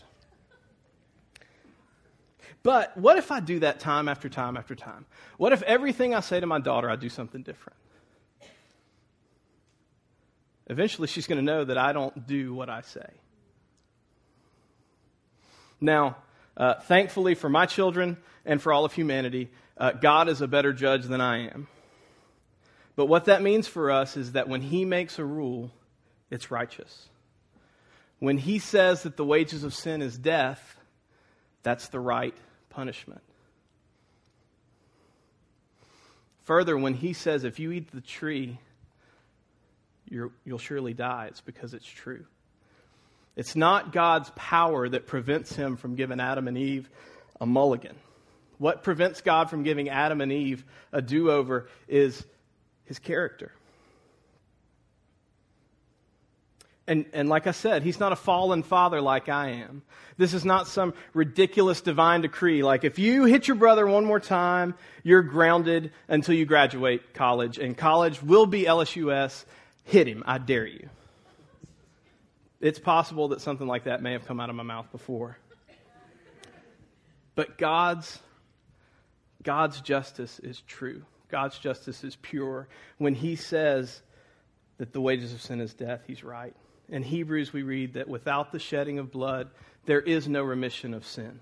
But 2.63 2.97
what 2.97 3.17
if 3.17 3.31
I 3.31 3.41
do 3.41 3.61
that 3.61 3.81
time 3.81 4.09
after 4.09 4.29
time 4.29 4.57
after 4.57 4.75
time? 4.75 5.07
What 5.39 5.53
if 5.53 5.63
everything 5.63 6.15
I 6.15 6.21
say 6.21 6.39
to 6.41 6.47
my 6.47 6.59
daughter, 6.59 6.91
I 6.91 6.97
do 6.97 7.09
something 7.09 7.43
different? 7.43 7.79
Eventually, 10.67 11.09
she's 11.09 11.27
going 11.27 11.39
to 11.39 11.45
know 11.45 11.65
that 11.65 11.79
I 11.79 11.93
don't 11.93 12.27
do 12.27 12.55
what 12.55 12.69
I 12.69 12.83
say. 12.83 13.09
Now, 15.81 16.19
uh, 16.57 16.75
thankfully 16.75 17.35
for 17.35 17.49
my 17.49 17.65
children 17.65 18.19
and 18.45 18.61
for 18.61 18.73
all 18.73 18.85
of 18.85 18.93
humanity, 18.93 19.51
uh, 19.81 19.93
God 19.93 20.29
is 20.29 20.43
a 20.43 20.47
better 20.47 20.73
judge 20.73 21.05
than 21.05 21.21
I 21.21 21.49
am. 21.49 21.67
But 22.95 23.07
what 23.07 23.25
that 23.25 23.43
means 23.43 23.67
for 23.67 23.91
us 23.91 24.17
is 24.17 24.33
that 24.33 24.49
when 24.49 24.61
He 24.61 24.85
makes 24.85 25.19
a 25.19 25.25
rule, 25.25 25.73
it's 26.31 26.51
righteous. 26.51 27.09
When 28.19 28.37
He 28.37 28.59
says 28.59 29.05
that 29.05 29.17
the 29.17 29.25
wages 29.25 29.65
of 29.65 29.75
sin 29.75 30.03
is 30.03 30.19
death, 30.19 30.77
that's 31.63 31.89
the 31.89 31.99
right 31.99 32.37
punishment. 32.69 33.23
Further, 36.45 36.77
when 36.77 36.95
He 36.95 37.15
says, 37.15 37.45
if 37.45 37.59
you 37.59 37.73
eat 37.73 37.91
the 37.91 38.03
tree, 38.03 38.59
you 40.11 40.31
will 40.45 40.59
surely 40.59 40.93
die, 40.93 41.27
it's 41.29 41.41
because 41.41 41.73
it's 41.73 41.87
true. 41.87 42.27
It's 43.37 43.57
not 43.57 43.93
God's 43.93 44.31
power 44.37 44.89
that 44.89 45.07
prevents 45.07 45.55
him 45.55 45.77
from 45.77 45.95
giving 45.95 46.21
Adam 46.21 46.49
and 46.49 46.59
Eve 46.59 46.91
a 47.41 47.47
mulligan. 47.47 47.97
What 48.61 48.83
prevents 48.83 49.23
God 49.23 49.49
from 49.49 49.63
giving 49.63 49.89
Adam 49.89 50.21
and 50.21 50.31
Eve 50.31 50.67
a 50.93 51.01
do 51.01 51.31
over 51.31 51.71
is 51.89 52.23
his 52.85 52.99
character. 52.99 53.53
And, 56.87 57.07
and 57.15 57.31
like 57.31 57.47
I 57.47 57.53
said, 57.53 57.85
he's 57.85 57.99
not 57.99 58.13
a 58.13 58.17
fallen 58.17 58.63
father 58.63 59.01
like 59.01 59.31
I 59.31 59.53
am. 59.53 59.81
This 60.19 60.35
is 60.35 60.45
not 60.45 60.69
some 60.69 60.93
ridiculous 61.15 61.81
divine 61.81 62.21
decree. 62.21 62.63
Like, 62.63 62.85
if 62.85 62.99
you 62.99 63.25
hit 63.25 63.49
your 63.49 63.55
brother 63.55 63.87
one 63.87 64.05
more 64.05 64.21
time, 64.21 64.75
you're 65.05 65.23
grounded 65.23 65.91
until 66.07 66.35
you 66.35 66.45
graduate 66.45 67.15
college. 67.15 67.59
And 67.59 67.75
college 67.75 68.23
will 68.23 68.45
be 68.45 68.65
LSUS. 68.65 69.47
Hit 69.85 70.07
him. 70.07 70.23
I 70.27 70.37
dare 70.37 70.67
you. 70.67 70.91
It's 72.61 72.79
possible 72.79 73.29
that 73.29 73.41
something 73.41 73.67
like 73.67 73.85
that 73.85 74.03
may 74.03 74.13
have 74.13 74.27
come 74.27 74.39
out 74.39 74.51
of 74.51 74.57
my 74.57 74.65
mouth 74.65 74.93
before. 74.93 75.39
But 77.35 77.57
God's, 77.57 78.19
God's 79.43 79.81
justice 79.81 80.39
is 80.41 80.61
true. 80.63 81.03
God's 81.29 81.59
justice 81.59 82.05
is 82.05 82.17
pure. 82.17 82.69
When 82.99 83.15
He 83.15 83.37
says 83.37 84.03
that 84.79 84.93
the 84.93 85.01
wages 85.01 85.33
of 85.33 85.41
sin 85.41 85.61
is 85.61 85.75
death, 85.75 86.03
He's 86.07 86.25
right. 86.25 86.55
In 86.89 87.03
Hebrews, 87.03 87.53
we 87.53 87.63
read 87.63 87.95
that 87.95 88.09
without 88.09 88.53
the 88.53 88.59
shedding 88.59 88.99
of 88.99 89.13
blood, 89.13 89.51
there 89.87 90.01
is 90.01 90.29
no 90.29 90.43
remission 90.43 90.93
of 90.93 91.07
sin. 91.07 91.41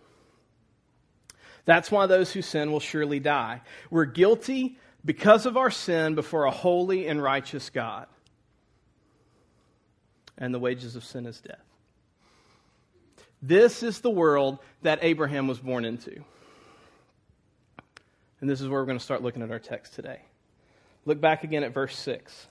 That's 1.65 1.91
why 1.91 2.07
those 2.07 2.33
who 2.33 2.43
sin 2.43 2.71
will 2.71 2.81
surely 2.81 3.21
die. 3.21 3.63
We're 3.91 4.05
guilty 4.05 4.79
because 5.05 5.47
of 5.47 5.57
our 5.57 5.71
sin 5.71 6.15
before 6.15 6.45
a 6.45 6.51
holy 6.51 7.07
and 7.07 7.23
righteous 7.23 7.71
God 7.71 8.07
and 10.39 10.55
the 10.55 10.59
wages 10.59 10.97
of 10.97 11.05
sin 11.05 11.27
is 11.27 11.41
death. 11.41 11.59
This 13.43 13.83
is 13.83 14.01
the 14.01 14.11
world 14.11 14.59
that 14.83 15.01
Abraham 15.03 15.47
was 15.47 15.59
born 15.59 15.85
into. 15.85 16.25
And 18.41 18.49
this 18.49 18.61
is 18.61 18.69
where 18.69 18.81
we're 18.81 18.87
going 18.87 18.99
to 18.99 19.05
start 19.05 19.23
looking 19.23 19.43
at 19.43 19.51
our 19.51 19.59
text 19.59 19.95
today. 19.95 20.21
Look 21.05 21.21
back 21.21 21.45
again 21.45 21.65
at 21.65 21.73
verse 21.73 21.97
6. 21.97 22.47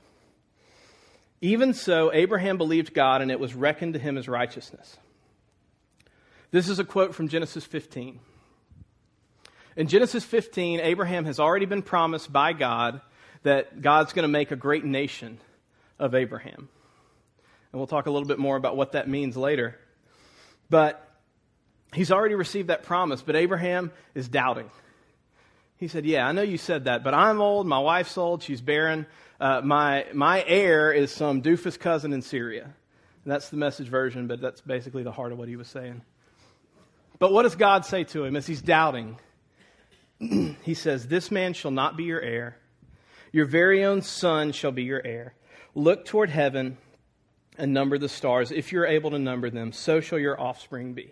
Even 1.42 1.74
so, 1.74 2.12
Abraham 2.14 2.58
believed 2.58 2.94
God, 2.94 3.22
and 3.22 3.30
it 3.30 3.40
was 3.40 3.54
reckoned 3.54 3.94
to 3.94 4.00
him 4.00 4.18
as 4.18 4.28
righteousness. 4.28 4.98
This 6.52 6.68
is 6.68 6.80
a 6.80 6.84
quote 6.84 7.14
from 7.14 7.28
Genesis 7.28 7.66
15. 7.66 8.20
In 9.76 9.88
Genesis 9.88 10.24
15, 10.24 10.80
Abraham 10.80 11.26
has 11.26 11.40
already 11.40 11.66
been 11.66 11.84
promised 11.84 12.34
by 12.34 12.54
God 12.54 13.02
that 13.44 13.82
God's 13.82 14.14
going 14.14 14.24
to 14.24 14.30
make 14.30 14.50
a 14.50 14.56
great 14.56 14.84
nation 14.84 15.38
of 16.00 16.16
Abraham. 16.16 16.70
And 17.72 17.80
we'll 17.80 17.88
talk 17.88 18.08
a 18.08 18.12
little 18.12 18.28
bit 18.28 18.40
more 18.40 18.56
about 18.56 18.76
what 18.76 18.94
that 18.94 19.08
means 19.08 19.38
later. 19.38 19.78
But 20.70 21.08
he's 21.94 22.12
already 22.12 22.34
received 22.34 22.70
that 22.70 22.84
promise, 22.84 23.22
but 23.22 23.36
Abraham 23.36 23.92
is 24.16 24.28
doubting. 24.28 24.72
He 25.78 25.88
said, 25.88 26.06
Yeah, 26.06 26.28
I 26.28 26.32
know 26.32 26.42
you 26.42 26.58
said 26.58 26.86
that, 26.86 27.04
but 27.04 27.14
I'm 27.14 27.40
old, 27.40 27.68
my 27.68 27.80
wife's 27.80 28.18
old, 28.18 28.44
she's 28.44 28.62
barren. 28.62 29.06
Uh, 29.40 29.62
my, 29.64 30.06
my 30.14 30.44
heir 30.48 30.92
is 30.92 31.12
some 31.12 31.42
doofus 31.44 31.80
cousin 31.80 32.12
in 32.12 32.22
Syria. 32.22 32.64
And 32.64 33.34
that's 33.34 33.50
the 33.50 33.58
message 33.58 33.88
version, 33.88 34.28
but 34.28 34.42
that's 34.42 34.62
basically 34.62 35.04
the 35.04 35.12
heart 35.12 35.32
of 35.32 35.38
what 35.38 35.48
he 35.48 35.56
was 35.56 35.68
saying. 35.68 36.02
But 37.20 37.32
what 37.32 37.44
does 37.44 37.56
God 37.56 37.86
say 37.86 38.04
to 38.06 38.24
him 38.24 38.36
as 38.36 38.48
he's 38.48 38.62
doubting? 38.62 39.18
he 40.20 40.74
says, 40.74 41.08
This 41.08 41.30
man 41.30 41.54
shall 41.54 41.72
not 41.72 41.98
be 41.98 42.06
your 42.06 42.22
heir. 42.22 42.58
Your 43.32 43.46
very 43.46 43.84
own 43.84 44.02
son 44.02 44.52
shall 44.52 44.72
be 44.72 44.84
your 44.84 45.06
heir. 45.06 45.34
Look 45.76 46.06
toward 46.06 46.30
heaven 46.30 46.78
and 47.58 47.74
number 47.74 47.98
the 47.98 48.10
stars. 48.10 48.52
If 48.52 48.72
you're 48.72 48.86
able 48.86 49.12
to 49.12 49.20
number 49.20 49.50
them, 49.50 49.72
so 49.72 50.00
shall 50.00 50.20
your 50.20 50.40
offspring 50.40 50.94
be. 50.94 51.12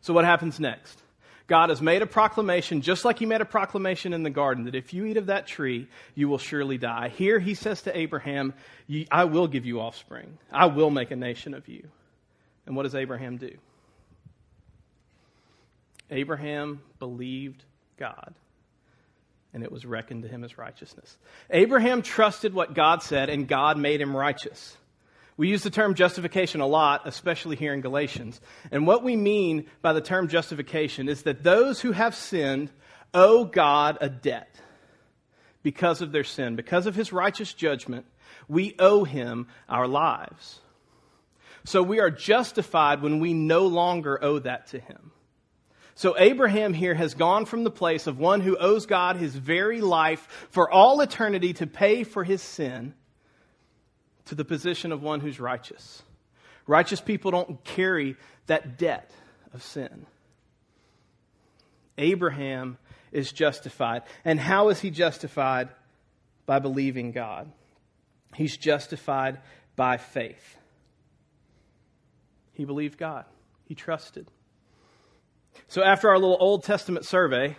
So, 0.00 0.12
what 0.14 0.24
happens 0.24 0.60
next? 0.60 1.02
God 1.46 1.68
has 1.68 1.80
made 1.80 2.02
a 2.02 2.06
proclamation, 2.06 2.80
just 2.80 3.04
like 3.04 3.18
He 3.18 3.26
made 3.26 3.40
a 3.40 3.46
proclamation 3.46 4.12
in 4.12 4.22
the 4.22 4.30
garden, 4.30 4.64
that 4.64 4.74
if 4.74 4.92
you 4.92 5.04
eat 5.04 5.16
of 5.16 5.26
that 5.26 5.46
tree, 5.46 5.86
you 6.14 6.28
will 6.28 6.38
surely 6.38 6.78
die. 6.78 7.08
Here 7.08 7.38
He 7.38 7.54
says 7.54 7.82
to 7.82 7.96
Abraham, 7.96 8.52
I 9.10 9.24
will 9.24 9.46
give 9.46 9.64
you 9.64 9.80
offspring, 9.80 10.38
I 10.52 10.66
will 10.66 10.90
make 10.90 11.10
a 11.10 11.16
nation 11.16 11.54
of 11.54 11.68
you. 11.68 11.88
And 12.66 12.74
what 12.74 12.82
does 12.82 12.96
Abraham 12.96 13.36
do? 13.36 13.56
Abraham 16.10 16.82
believed 16.98 17.64
God, 17.96 18.34
and 19.52 19.62
it 19.62 19.72
was 19.72 19.84
reckoned 19.84 20.22
to 20.22 20.28
him 20.28 20.44
as 20.44 20.58
righteousness. 20.58 21.16
Abraham 21.50 22.02
trusted 22.02 22.54
what 22.54 22.74
God 22.74 23.02
said, 23.02 23.28
and 23.28 23.48
God 23.48 23.78
made 23.78 24.00
him 24.00 24.16
righteous. 24.16 24.76
We 25.36 25.48
use 25.48 25.62
the 25.62 25.70
term 25.70 25.94
justification 25.94 26.60
a 26.60 26.66
lot, 26.66 27.02
especially 27.04 27.56
here 27.56 27.74
in 27.74 27.82
Galatians. 27.82 28.40
And 28.70 28.86
what 28.86 29.02
we 29.02 29.16
mean 29.16 29.66
by 29.82 29.92
the 29.92 30.00
term 30.00 30.28
justification 30.28 31.08
is 31.08 31.24
that 31.24 31.42
those 31.42 31.80
who 31.80 31.92
have 31.92 32.14
sinned 32.14 32.70
owe 33.12 33.44
God 33.44 33.98
a 34.00 34.08
debt 34.08 34.54
because 35.62 36.00
of 36.00 36.12
their 36.12 36.24
sin. 36.24 36.56
Because 36.56 36.86
of 36.86 36.94
his 36.94 37.12
righteous 37.12 37.52
judgment, 37.52 38.06
we 38.48 38.74
owe 38.78 39.04
him 39.04 39.48
our 39.68 39.86
lives. 39.86 40.60
So 41.64 41.82
we 41.82 42.00
are 42.00 42.10
justified 42.10 43.02
when 43.02 43.18
we 43.18 43.34
no 43.34 43.66
longer 43.66 44.22
owe 44.22 44.38
that 44.38 44.68
to 44.68 44.78
him. 44.78 45.10
So 45.96 46.14
Abraham 46.18 46.72
here 46.72 46.94
has 46.94 47.14
gone 47.14 47.46
from 47.46 47.64
the 47.64 47.70
place 47.70 48.06
of 48.06 48.18
one 48.18 48.40
who 48.40 48.56
owes 48.56 48.86
God 48.86 49.16
his 49.16 49.34
very 49.34 49.80
life 49.80 50.48
for 50.50 50.70
all 50.70 51.00
eternity 51.00 51.54
to 51.54 51.66
pay 51.66 52.04
for 52.04 52.22
his 52.22 52.42
sin 52.42 52.94
to 54.26 54.34
the 54.34 54.44
position 54.44 54.92
of 54.92 55.02
one 55.02 55.20
who's 55.20 55.40
righteous. 55.40 56.02
Righteous 56.66 57.00
people 57.00 57.30
don't 57.30 57.62
carry 57.64 58.16
that 58.46 58.78
debt 58.78 59.10
of 59.52 59.62
sin. 59.62 60.06
Abraham 61.98 62.78
is 63.12 63.32
justified. 63.32 64.02
And 64.24 64.38
how 64.38 64.68
is 64.68 64.80
he 64.80 64.90
justified? 64.90 65.68
By 66.44 66.58
believing 66.58 67.12
God. 67.12 67.50
He's 68.34 68.56
justified 68.56 69.40
by 69.74 69.96
faith. 69.96 70.58
He 72.52 72.64
believed 72.64 72.98
God, 72.98 73.24
he 73.64 73.74
trusted. 73.74 74.28
So, 75.68 75.82
after 75.82 76.08
our 76.10 76.18
little 76.18 76.36
Old 76.38 76.64
Testament 76.64 77.04
survey, 77.04 77.56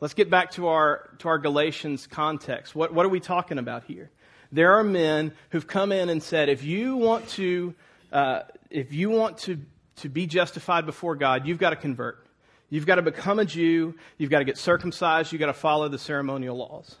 let's 0.00 0.14
get 0.14 0.30
back 0.30 0.52
to 0.52 0.68
our, 0.68 1.10
to 1.18 1.28
our 1.28 1.38
Galatians 1.38 2.06
context. 2.06 2.74
What, 2.74 2.92
what 2.92 3.04
are 3.04 3.08
we 3.08 3.20
talking 3.20 3.58
about 3.58 3.84
here? 3.84 4.10
There 4.50 4.72
are 4.72 4.84
men 4.84 5.32
who've 5.50 5.66
come 5.66 5.92
in 5.92 6.08
and 6.08 6.22
said, 6.22 6.48
if 6.48 6.62
you 6.64 6.96
want 6.96 7.28
to, 7.30 7.74
uh, 8.12 8.42
if 8.70 8.92
you 8.92 9.10
want 9.10 9.38
to, 9.38 9.58
to 9.96 10.08
be 10.08 10.26
justified 10.26 10.86
before 10.86 11.16
God, 11.16 11.46
you've 11.46 11.58
got 11.58 11.70
to 11.70 11.76
convert. 11.76 12.26
You've 12.70 12.86
got 12.86 12.96
to 12.96 13.02
become 13.02 13.38
a 13.38 13.44
Jew. 13.44 13.94
You've 14.16 14.30
got 14.30 14.38
to 14.40 14.44
get 14.44 14.58
circumcised. 14.58 15.32
You've 15.32 15.40
got 15.40 15.46
to 15.46 15.52
follow 15.54 15.88
the 15.88 15.98
ceremonial 15.98 16.56
laws. 16.56 16.96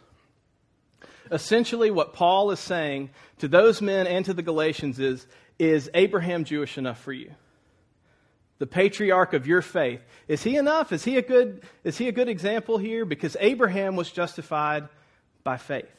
Essentially, 1.30 1.90
what 1.90 2.14
Paul 2.14 2.50
is 2.50 2.60
saying 2.60 3.10
to 3.38 3.48
those 3.48 3.82
men 3.82 4.06
and 4.06 4.24
to 4.24 4.34
the 4.34 4.42
Galatians 4.42 4.98
is 4.98 5.26
Is 5.58 5.90
Abraham 5.92 6.44
Jewish 6.44 6.78
enough 6.78 7.00
for 7.00 7.12
you? 7.12 7.32
The 8.58 8.66
patriarch 8.66 9.34
of 9.34 9.46
your 9.46 9.62
faith. 9.62 10.00
Is 10.26 10.42
he 10.42 10.56
enough? 10.56 10.90
Is 10.90 11.04
he 11.04 11.16
a 11.16 11.22
good, 11.22 11.62
is 11.84 11.98
he 11.98 12.08
a 12.08 12.12
good 12.12 12.28
example 12.28 12.78
here? 12.78 13.04
Because 13.04 13.36
Abraham 13.40 13.94
was 13.94 14.10
justified 14.10 14.88
by 15.44 15.58
faith. 15.58 15.97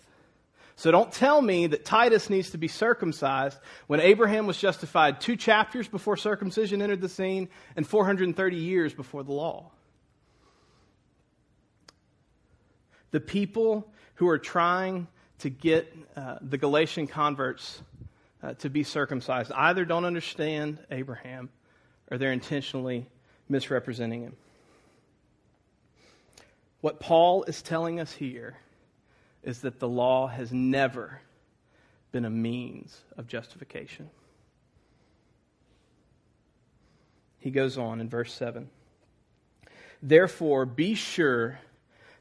So 0.79 0.91
don't 0.91 1.11
tell 1.11 1.41
me 1.41 1.67
that 1.67 1.83
Titus 1.83 2.29
needs 2.29 2.51
to 2.51 2.57
be 2.57 2.69
circumcised 2.69 3.57
when 3.87 3.99
Abraham 3.99 4.47
was 4.47 4.57
justified 4.57 5.19
two 5.19 5.35
chapters 5.35 5.89
before 5.89 6.15
circumcision 6.15 6.81
entered 6.81 7.01
the 7.01 7.09
scene 7.09 7.49
and 7.75 7.85
430 7.85 8.55
years 8.55 8.93
before 8.93 9.23
the 9.23 9.33
law. 9.33 9.71
The 13.11 13.19
people 13.19 13.91
who 14.15 14.29
are 14.29 14.37
trying 14.37 15.07
to 15.39 15.49
get 15.49 15.93
uh, 16.15 16.37
the 16.41 16.57
Galatian 16.57 17.07
converts 17.07 17.81
uh, 18.41 18.53
to 18.53 18.69
be 18.69 18.83
circumcised 18.83 19.51
either 19.51 19.83
don't 19.83 20.05
understand 20.05 20.79
Abraham 20.89 21.49
or 22.09 22.17
they're 22.17 22.31
intentionally 22.31 23.05
misrepresenting 23.49 24.21
him. 24.21 24.37
What 26.79 27.01
Paul 27.01 27.43
is 27.43 27.61
telling 27.61 27.99
us 27.99 28.13
here 28.13 28.55
is 29.43 29.61
that 29.61 29.79
the 29.79 29.87
law 29.87 30.27
has 30.27 30.51
never 30.51 31.21
been 32.11 32.25
a 32.25 32.29
means 32.29 32.97
of 33.17 33.27
justification. 33.27 34.09
He 37.39 37.51
goes 37.51 37.77
on 37.77 38.01
in 38.01 38.09
verse 38.09 38.33
7 38.33 38.69
Therefore, 40.01 40.65
be 40.65 40.93
sure 40.93 41.59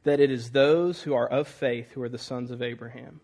that 0.04 0.20
it 0.20 0.30
is 0.30 0.50
those 0.50 1.02
who 1.02 1.14
are 1.14 1.28
of 1.28 1.46
faith 1.48 1.92
who 1.92 2.02
are 2.02 2.08
the 2.08 2.18
sons 2.18 2.50
of 2.50 2.62
Abraham. 2.62 3.20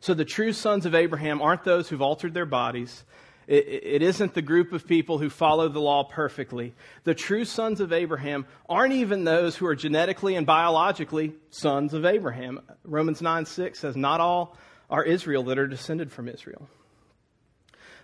So, 0.00 0.14
the 0.14 0.24
true 0.24 0.52
sons 0.52 0.84
of 0.84 0.94
Abraham 0.94 1.40
aren't 1.40 1.64
those 1.64 1.88
who've 1.88 2.02
altered 2.02 2.34
their 2.34 2.46
bodies, 2.46 3.04
it, 3.46 3.66
it 3.82 4.02
isn't 4.02 4.34
the 4.34 4.42
group 4.42 4.72
of 4.72 4.86
people 4.86 5.18
who 5.18 5.28
follow 5.28 5.68
the 5.68 5.80
law 5.80 6.04
perfectly. 6.04 6.74
The 7.04 7.14
true 7.14 7.44
sons 7.44 7.80
of 7.80 7.92
Abraham 7.92 8.46
aren't 8.68 8.94
even 8.94 9.24
those 9.24 9.56
who 9.56 9.66
are 9.66 9.76
genetically 9.76 10.36
and 10.36 10.46
biologically 10.46 11.34
sons 11.50 11.94
of 11.94 12.04
Abraham. 12.04 12.60
Romans 12.84 13.20
9 13.20 13.46
6 13.46 13.78
says, 13.78 13.96
Not 13.96 14.20
all 14.20 14.56
are 14.90 15.04
Israel 15.04 15.42
that 15.44 15.58
are 15.58 15.66
descended 15.66 16.12
from 16.12 16.28
Israel. 16.28 16.68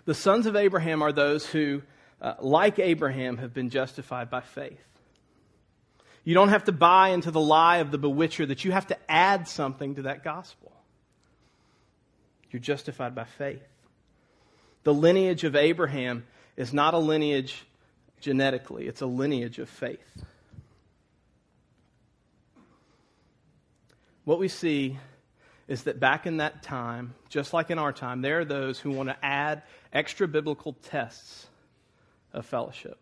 The 0.05 0.15
sons 0.15 0.45
of 0.45 0.55
Abraham 0.55 1.01
are 1.01 1.11
those 1.11 1.45
who, 1.45 1.83
uh, 2.21 2.35
like 2.39 2.79
Abraham, 2.79 3.37
have 3.37 3.53
been 3.53 3.69
justified 3.69 4.29
by 4.29 4.41
faith. 4.41 4.79
You 6.23 6.33
don't 6.33 6.49
have 6.49 6.65
to 6.65 6.71
buy 6.71 7.09
into 7.09 7.31
the 7.31 7.39
lie 7.39 7.77
of 7.77 7.91
the 7.91 7.97
bewitcher 7.97 8.45
that 8.45 8.63
you 8.63 8.71
have 8.71 8.87
to 8.87 8.97
add 9.09 9.47
something 9.47 9.95
to 9.95 10.03
that 10.03 10.23
gospel. 10.23 10.71
You're 12.51 12.59
justified 12.59 13.15
by 13.15 13.23
faith. 13.23 13.63
The 14.83 14.93
lineage 14.93 15.43
of 15.43 15.55
Abraham 15.55 16.25
is 16.57 16.73
not 16.73 16.93
a 16.93 16.97
lineage 16.97 17.65
genetically, 18.19 18.87
it's 18.87 19.01
a 19.01 19.05
lineage 19.05 19.59
of 19.59 19.69
faith. 19.69 20.23
What 24.23 24.39
we 24.39 24.47
see 24.47 24.99
is 25.67 25.83
that 25.83 25.99
back 25.99 26.27
in 26.27 26.37
that 26.37 26.61
time, 26.61 27.15
just 27.29 27.53
like 27.53 27.71
in 27.71 27.79
our 27.79 27.91
time, 27.91 28.21
there 28.21 28.39
are 28.39 28.45
those 28.45 28.79
who 28.79 28.91
want 28.91 29.09
to 29.09 29.25
add 29.25 29.63
extra 29.91 30.27
biblical 30.27 30.73
tests 30.73 31.47
of 32.33 32.45
fellowship. 32.45 32.97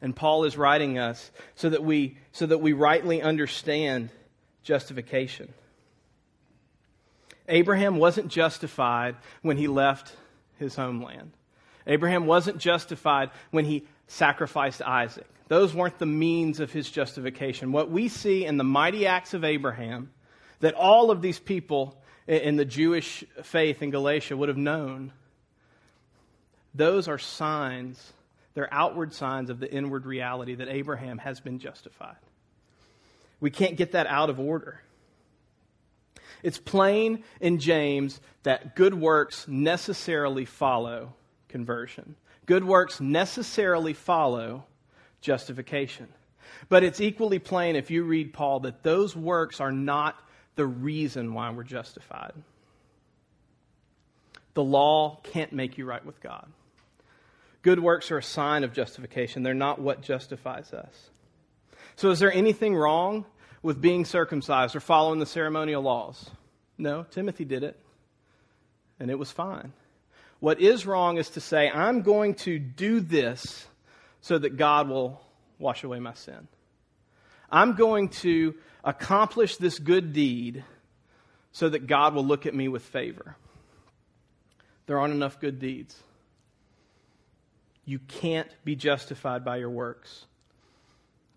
And 0.00 0.14
Paul 0.14 0.44
is 0.44 0.56
writing 0.56 0.98
us 0.98 1.30
so 1.54 1.70
that 1.70 1.82
we, 1.82 2.18
so 2.32 2.46
that 2.46 2.58
we 2.58 2.72
rightly 2.72 3.20
understand 3.20 4.10
justification. 4.62 5.52
Abraham 7.48 7.96
wasn't 7.96 8.28
justified 8.28 9.16
when 9.42 9.56
he 9.56 9.66
left 9.66 10.14
his 10.58 10.76
homeland. 10.76 11.32
Abraham 11.86 12.26
wasn't 12.26 12.58
justified 12.58 13.30
when 13.50 13.64
he 13.64 13.86
sacrificed 14.06 14.82
Isaac. 14.82 15.26
Those 15.48 15.74
weren't 15.74 15.98
the 15.98 16.06
means 16.06 16.60
of 16.60 16.70
his 16.70 16.90
justification. 16.90 17.72
What 17.72 17.90
we 17.90 18.08
see 18.08 18.44
in 18.44 18.58
the 18.58 18.64
mighty 18.64 19.06
acts 19.06 19.32
of 19.32 19.44
Abraham, 19.44 20.10
that 20.60 20.74
all 20.74 21.10
of 21.10 21.22
these 21.22 21.38
people 21.38 21.98
in 22.26 22.56
the 22.56 22.64
Jewish 22.66 23.24
faith 23.42 23.82
in 23.82 23.90
Galatia 23.90 24.36
would 24.36 24.50
have 24.50 24.58
known, 24.58 25.12
those 26.74 27.08
are 27.08 27.18
signs, 27.18 28.12
they're 28.52 28.72
outward 28.72 29.14
signs 29.14 29.48
of 29.48 29.58
the 29.58 29.72
inward 29.72 30.04
reality 30.04 30.56
that 30.56 30.68
Abraham 30.68 31.16
has 31.18 31.40
been 31.40 31.58
justified. 31.58 32.16
We 33.40 33.50
can't 33.50 33.76
get 33.76 33.92
that 33.92 34.06
out 34.06 34.28
of 34.28 34.38
order. 34.38 34.82
It's 36.42 36.58
plain 36.58 37.24
in 37.40 37.58
James 37.58 38.20
that 38.42 38.76
good 38.76 38.94
works 38.94 39.46
necessarily 39.48 40.44
follow 40.44 41.14
conversion. 41.48 42.16
Good 42.46 42.64
works 42.64 43.00
necessarily 43.00 43.92
follow 43.92 44.64
justification. 45.20 46.08
But 46.68 46.84
it's 46.84 47.00
equally 47.00 47.38
plain 47.38 47.76
if 47.76 47.90
you 47.90 48.04
read 48.04 48.32
Paul 48.32 48.60
that 48.60 48.82
those 48.82 49.14
works 49.14 49.60
are 49.60 49.72
not 49.72 50.16
the 50.56 50.66
reason 50.66 51.34
why 51.34 51.50
we're 51.50 51.62
justified. 51.62 52.32
The 54.54 54.64
law 54.64 55.20
can't 55.22 55.52
make 55.52 55.78
you 55.78 55.84
right 55.84 56.04
with 56.04 56.20
God. 56.20 56.46
Good 57.62 57.80
works 57.80 58.10
are 58.10 58.18
a 58.18 58.22
sign 58.22 58.64
of 58.64 58.72
justification, 58.72 59.42
they're 59.42 59.54
not 59.54 59.80
what 59.80 60.02
justifies 60.02 60.72
us. 60.72 61.10
So, 61.96 62.10
is 62.10 62.18
there 62.18 62.32
anything 62.32 62.74
wrong 62.74 63.24
with 63.62 63.80
being 63.80 64.04
circumcised 64.04 64.76
or 64.76 64.80
following 64.80 65.18
the 65.18 65.26
ceremonial 65.26 65.82
laws. 65.82 66.30
No, 66.76 67.04
Timothy 67.10 67.44
did 67.44 67.64
it, 67.64 67.78
and 69.00 69.10
it 69.10 69.18
was 69.18 69.30
fine. 69.30 69.72
What 70.40 70.60
is 70.60 70.86
wrong 70.86 71.16
is 71.16 71.30
to 71.30 71.40
say, 71.40 71.68
I'm 71.68 72.02
going 72.02 72.34
to 72.36 72.58
do 72.58 73.00
this 73.00 73.66
so 74.20 74.38
that 74.38 74.56
God 74.56 74.88
will 74.88 75.20
wash 75.58 75.82
away 75.82 75.98
my 75.98 76.14
sin. 76.14 76.46
I'm 77.50 77.74
going 77.74 78.10
to 78.10 78.54
accomplish 78.84 79.56
this 79.56 79.78
good 79.78 80.12
deed 80.12 80.64
so 81.50 81.68
that 81.68 81.86
God 81.86 82.14
will 82.14 82.24
look 82.24 82.46
at 82.46 82.54
me 82.54 82.68
with 82.68 82.82
favor. 82.82 83.36
There 84.86 84.98
aren't 84.98 85.14
enough 85.14 85.40
good 85.40 85.58
deeds. 85.58 86.00
You 87.84 87.98
can't 87.98 88.48
be 88.64 88.76
justified 88.76 89.44
by 89.44 89.56
your 89.56 89.70
works. 89.70 90.26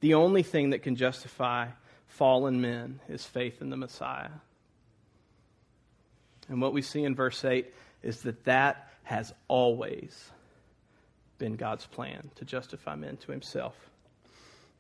The 0.02 0.14
only 0.16 0.44
thing 0.44 0.72
that 0.72 0.84
can 0.84 0.96
justify 0.96 1.68
fallen 2.12 2.60
men 2.62 3.00
is 3.08 3.26
faith 3.26 3.62
in 3.62 3.70
the 3.70 3.78
Messiah. 3.78 4.30
And 6.50 6.62
what 6.62 6.74
we 6.74 6.82
see 6.82 7.04
in 7.04 7.16
verse 7.16 7.44
8 7.44 7.74
is 8.04 8.22
that 8.24 8.44
that 8.44 8.90
has 9.04 9.34
always 9.48 10.30
been 11.38 11.56
God's 11.56 11.86
plan 11.86 12.30
to 12.36 12.46
justify 12.46 12.96
men 12.96 13.18
to 13.18 13.32
himself. 13.32 13.76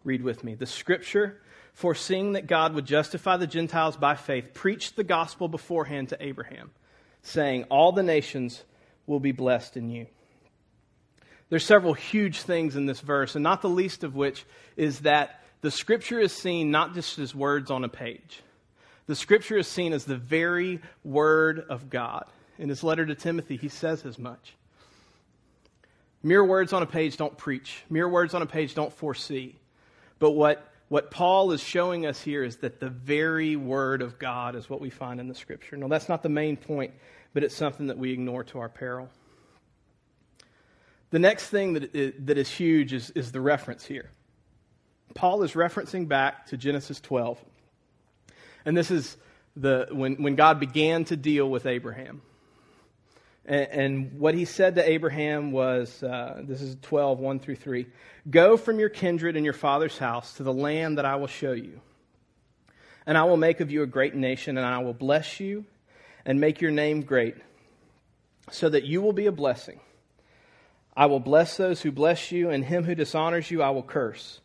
Read 0.03 0.21
with 0.21 0.43
me. 0.43 0.55
The 0.55 0.65
scripture, 0.65 1.41
foreseeing 1.73 2.33
that 2.33 2.47
God 2.47 2.73
would 2.73 2.85
justify 2.85 3.37
the 3.37 3.47
Gentiles 3.47 3.95
by 3.95 4.15
faith, 4.15 4.53
preached 4.53 4.97
the 4.97 5.03
gospel 5.03 5.47
beforehand 5.47 6.09
to 6.09 6.23
Abraham. 6.23 6.71
saying, 7.23 7.63
All 7.65 7.91
the 7.91 8.03
nations 8.03 8.63
will 9.05 9.19
be 9.19 9.31
blessed 9.31 9.77
in 9.77 9.89
you. 9.89 10.07
There's 11.49 11.65
several 11.65 11.93
huge 11.93 12.41
things 12.41 12.75
in 12.75 12.87
this 12.87 12.99
verse, 12.99 13.35
and 13.35 13.43
not 13.43 13.61
the 13.61 13.69
least 13.69 14.03
of 14.03 14.15
which 14.15 14.45
is 14.75 15.01
that 15.01 15.40
the 15.61 15.71
scripture 15.71 16.19
is 16.19 16.33
seen 16.33 16.71
not 16.71 16.93
just 16.93 17.19
as 17.19 17.33
words 17.33 17.71
on 17.71 17.83
a 17.83 17.89
page. 17.89 18.41
The 19.07 19.15
scripture 19.15 19.57
is 19.57 19.67
seen 19.67 19.93
as 19.93 20.05
the 20.05 20.15
very 20.15 20.79
word 21.03 21.65
of 21.69 21.89
God. 21.89 22.25
In 22.57 22.69
his 22.69 22.83
letter 22.83 23.05
to 23.05 23.15
Timothy, 23.15 23.57
he 23.57 23.69
says 23.69 24.05
as 24.05 24.19
much. 24.19 24.55
Mere 26.23 26.43
words 26.43 26.73
on 26.73 26.83
a 26.83 26.85
page 26.85 27.17
don't 27.17 27.35
preach. 27.37 27.83
Mere 27.89 28.07
words 28.07 28.33
on 28.33 28.41
a 28.41 28.45
page 28.45 28.75
don't 28.75 28.93
foresee. 28.93 29.55
But 30.19 30.31
what, 30.31 30.71
what 30.87 31.09
Paul 31.09 31.51
is 31.51 31.61
showing 31.61 32.05
us 32.05 32.21
here 32.21 32.43
is 32.43 32.57
that 32.57 32.79
the 32.79 32.89
very 32.89 33.55
word 33.55 34.01
of 34.01 34.19
God 34.19 34.55
is 34.55 34.69
what 34.69 34.81
we 34.81 34.91
find 34.91 35.19
in 35.19 35.27
the 35.27 35.35
scripture. 35.35 35.77
Now, 35.77 35.87
that's 35.87 36.09
not 36.09 36.21
the 36.21 36.29
main 36.29 36.57
point, 36.57 36.93
but 37.33 37.43
it's 37.43 37.55
something 37.55 37.87
that 37.87 37.97
we 37.97 38.11
ignore 38.11 38.43
to 38.45 38.59
our 38.59 38.69
peril. 38.69 39.09
The 41.09 41.19
next 41.19 41.49
thing 41.49 41.73
that 41.73 41.95
is, 41.95 42.13
that 42.25 42.37
is 42.37 42.49
huge 42.49 42.93
is, 42.93 43.09
is 43.11 43.31
the 43.31 43.41
reference 43.41 43.85
here. 43.85 44.11
Paul 45.13 45.43
is 45.43 45.53
referencing 45.53 46.07
back 46.07 46.47
to 46.47 46.57
Genesis 46.57 46.99
12. 46.99 47.43
And 48.65 48.77
this 48.77 48.91
is 48.91 49.17
the, 49.55 49.87
when, 49.91 50.21
when 50.21 50.35
God 50.35 50.59
began 50.59 51.05
to 51.05 51.15
deal 51.15 51.49
with 51.49 51.65
Abraham. 51.65 52.21
And, 53.45 53.67
and 53.71 54.19
what 54.19 54.35
he 54.35 54.45
said 54.45 54.75
to 54.75 54.89
Abraham 54.89 55.51
was 55.51 56.01
uh, 56.03 56.41
this 56.43 56.61
is 56.61 56.77
12, 56.81 57.19
1 57.19 57.39
through 57.39 57.55
3. 57.55 57.87
Go 58.29 58.57
from 58.57 58.79
your 58.79 58.89
kindred 58.89 59.35
and 59.35 59.43
your 59.43 59.53
father's 59.53 59.97
house 59.97 60.35
to 60.35 60.43
the 60.43 60.53
land 60.53 60.97
that 60.97 61.05
I 61.05 61.15
will 61.15 61.27
show 61.27 61.53
you. 61.53 61.81
And 63.05 63.17
I 63.17 63.23
will 63.23 63.37
make 63.37 63.59
of 63.61 63.71
you 63.71 63.81
a 63.81 63.87
great 63.87 64.13
nation, 64.13 64.57
and 64.57 64.65
I 64.65 64.79
will 64.79 64.93
bless 64.93 65.39
you 65.39 65.65
and 66.23 66.39
make 66.39 66.61
your 66.61 66.69
name 66.69 67.01
great, 67.01 67.35
so 68.51 68.69
that 68.69 68.83
you 68.83 69.01
will 69.01 69.13
be 69.13 69.25
a 69.25 69.31
blessing. 69.31 69.79
I 70.95 71.07
will 71.07 71.19
bless 71.19 71.57
those 71.57 71.81
who 71.81 71.91
bless 71.91 72.31
you, 72.31 72.51
and 72.51 72.63
him 72.63 72.83
who 72.83 72.93
dishonors 72.93 73.49
you 73.49 73.63
I 73.63 73.71
will 73.71 73.81
curse. 73.81 74.39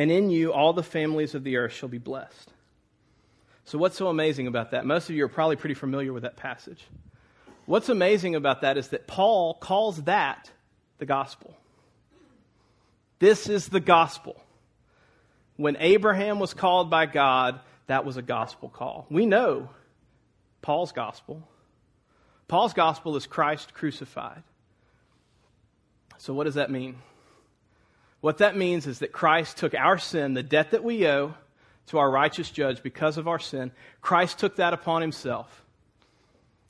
And 0.00 0.10
in 0.10 0.30
you 0.30 0.50
all 0.54 0.72
the 0.72 0.82
families 0.82 1.34
of 1.34 1.44
the 1.44 1.58
earth 1.58 1.74
shall 1.74 1.90
be 1.90 1.98
blessed. 1.98 2.50
So, 3.66 3.76
what's 3.76 3.98
so 3.98 4.08
amazing 4.08 4.46
about 4.46 4.70
that? 4.70 4.86
Most 4.86 5.10
of 5.10 5.14
you 5.14 5.26
are 5.26 5.28
probably 5.28 5.56
pretty 5.56 5.74
familiar 5.74 6.14
with 6.14 6.22
that 6.22 6.38
passage. 6.38 6.82
What's 7.66 7.90
amazing 7.90 8.34
about 8.34 8.62
that 8.62 8.78
is 8.78 8.88
that 8.88 9.06
Paul 9.06 9.52
calls 9.52 10.04
that 10.04 10.50
the 10.96 11.04
gospel. 11.04 11.54
This 13.18 13.46
is 13.46 13.68
the 13.68 13.78
gospel. 13.78 14.42
When 15.56 15.76
Abraham 15.78 16.38
was 16.38 16.54
called 16.54 16.88
by 16.88 17.04
God, 17.04 17.60
that 17.86 18.06
was 18.06 18.16
a 18.16 18.22
gospel 18.22 18.70
call. 18.70 19.06
We 19.10 19.26
know 19.26 19.68
Paul's 20.62 20.92
gospel. 20.92 21.46
Paul's 22.48 22.72
gospel 22.72 23.16
is 23.16 23.26
Christ 23.26 23.74
crucified. 23.74 24.44
So, 26.16 26.32
what 26.32 26.44
does 26.44 26.54
that 26.54 26.70
mean? 26.70 26.96
What 28.20 28.38
that 28.38 28.56
means 28.56 28.86
is 28.86 28.98
that 28.98 29.12
Christ 29.12 29.56
took 29.56 29.74
our 29.74 29.98
sin, 29.98 30.34
the 30.34 30.42
debt 30.42 30.72
that 30.72 30.84
we 30.84 31.06
owe 31.06 31.34
to 31.86 31.98
our 31.98 32.10
righteous 32.10 32.50
judge 32.50 32.82
because 32.82 33.16
of 33.16 33.26
our 33.26 33.38
sin, 33.38 33.72
Christ 34.00 34.38
took 34.38 34.56
that 34.56 34.74
upon 34.74 35.00
himself. 35.00 35.64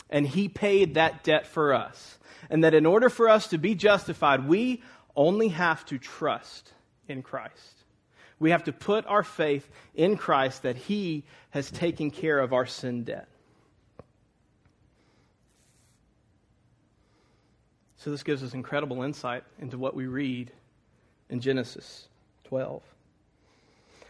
And 0.08 0.26
he 0.26 0.48
paid 0.48 0.94
that 0.94 1.24
debt 1.24 1.46
for 1.46 1.74
us. 1.74 2.18
And 2.48 2.64
that 2.64 2.74
in 2.74 2.86
order 2.86 3.10
for 3.10 3.28
us 3.28 3.48
to 3.48 3.58
be 3.58 3.74
justified, 3.74 4.48
we 4.48 4.82
only 5.14 5.48
have 5.48 5.84
to 5.86 5.98
trust 5.98 6.72
in 7.08 7.22
Christ. 7.22 7.84
We 8.38 8.50
have 8.50 8.64
to 8.64 8.72
put 8.72 9.06
our 9.06 9.22
faith 9.22 9.68
in 9.94 10.16
Christ 10.16 10.62
that 10.62 10.76
he 10.76 11.24
has 11.50 11.70
taken 11.70 12.10
care 12.10 12.38
of 12.38 12.52
our 12.52 12.64
sin 12.64 13.04
debt. 13.04 13.28
So, 17.98 18.10
this 18.10 18.22
gives 18.22 18.42
us 18.42 18.54
incredible 18.54 19.02
insight 19.02 19.44
into 19.58 19.76
what 19.76 19.94
we 19.94 20.06
read 20.06 20.50
in 21.30 21.40
Genesis 21.40 22.08
12. 22.44 22.82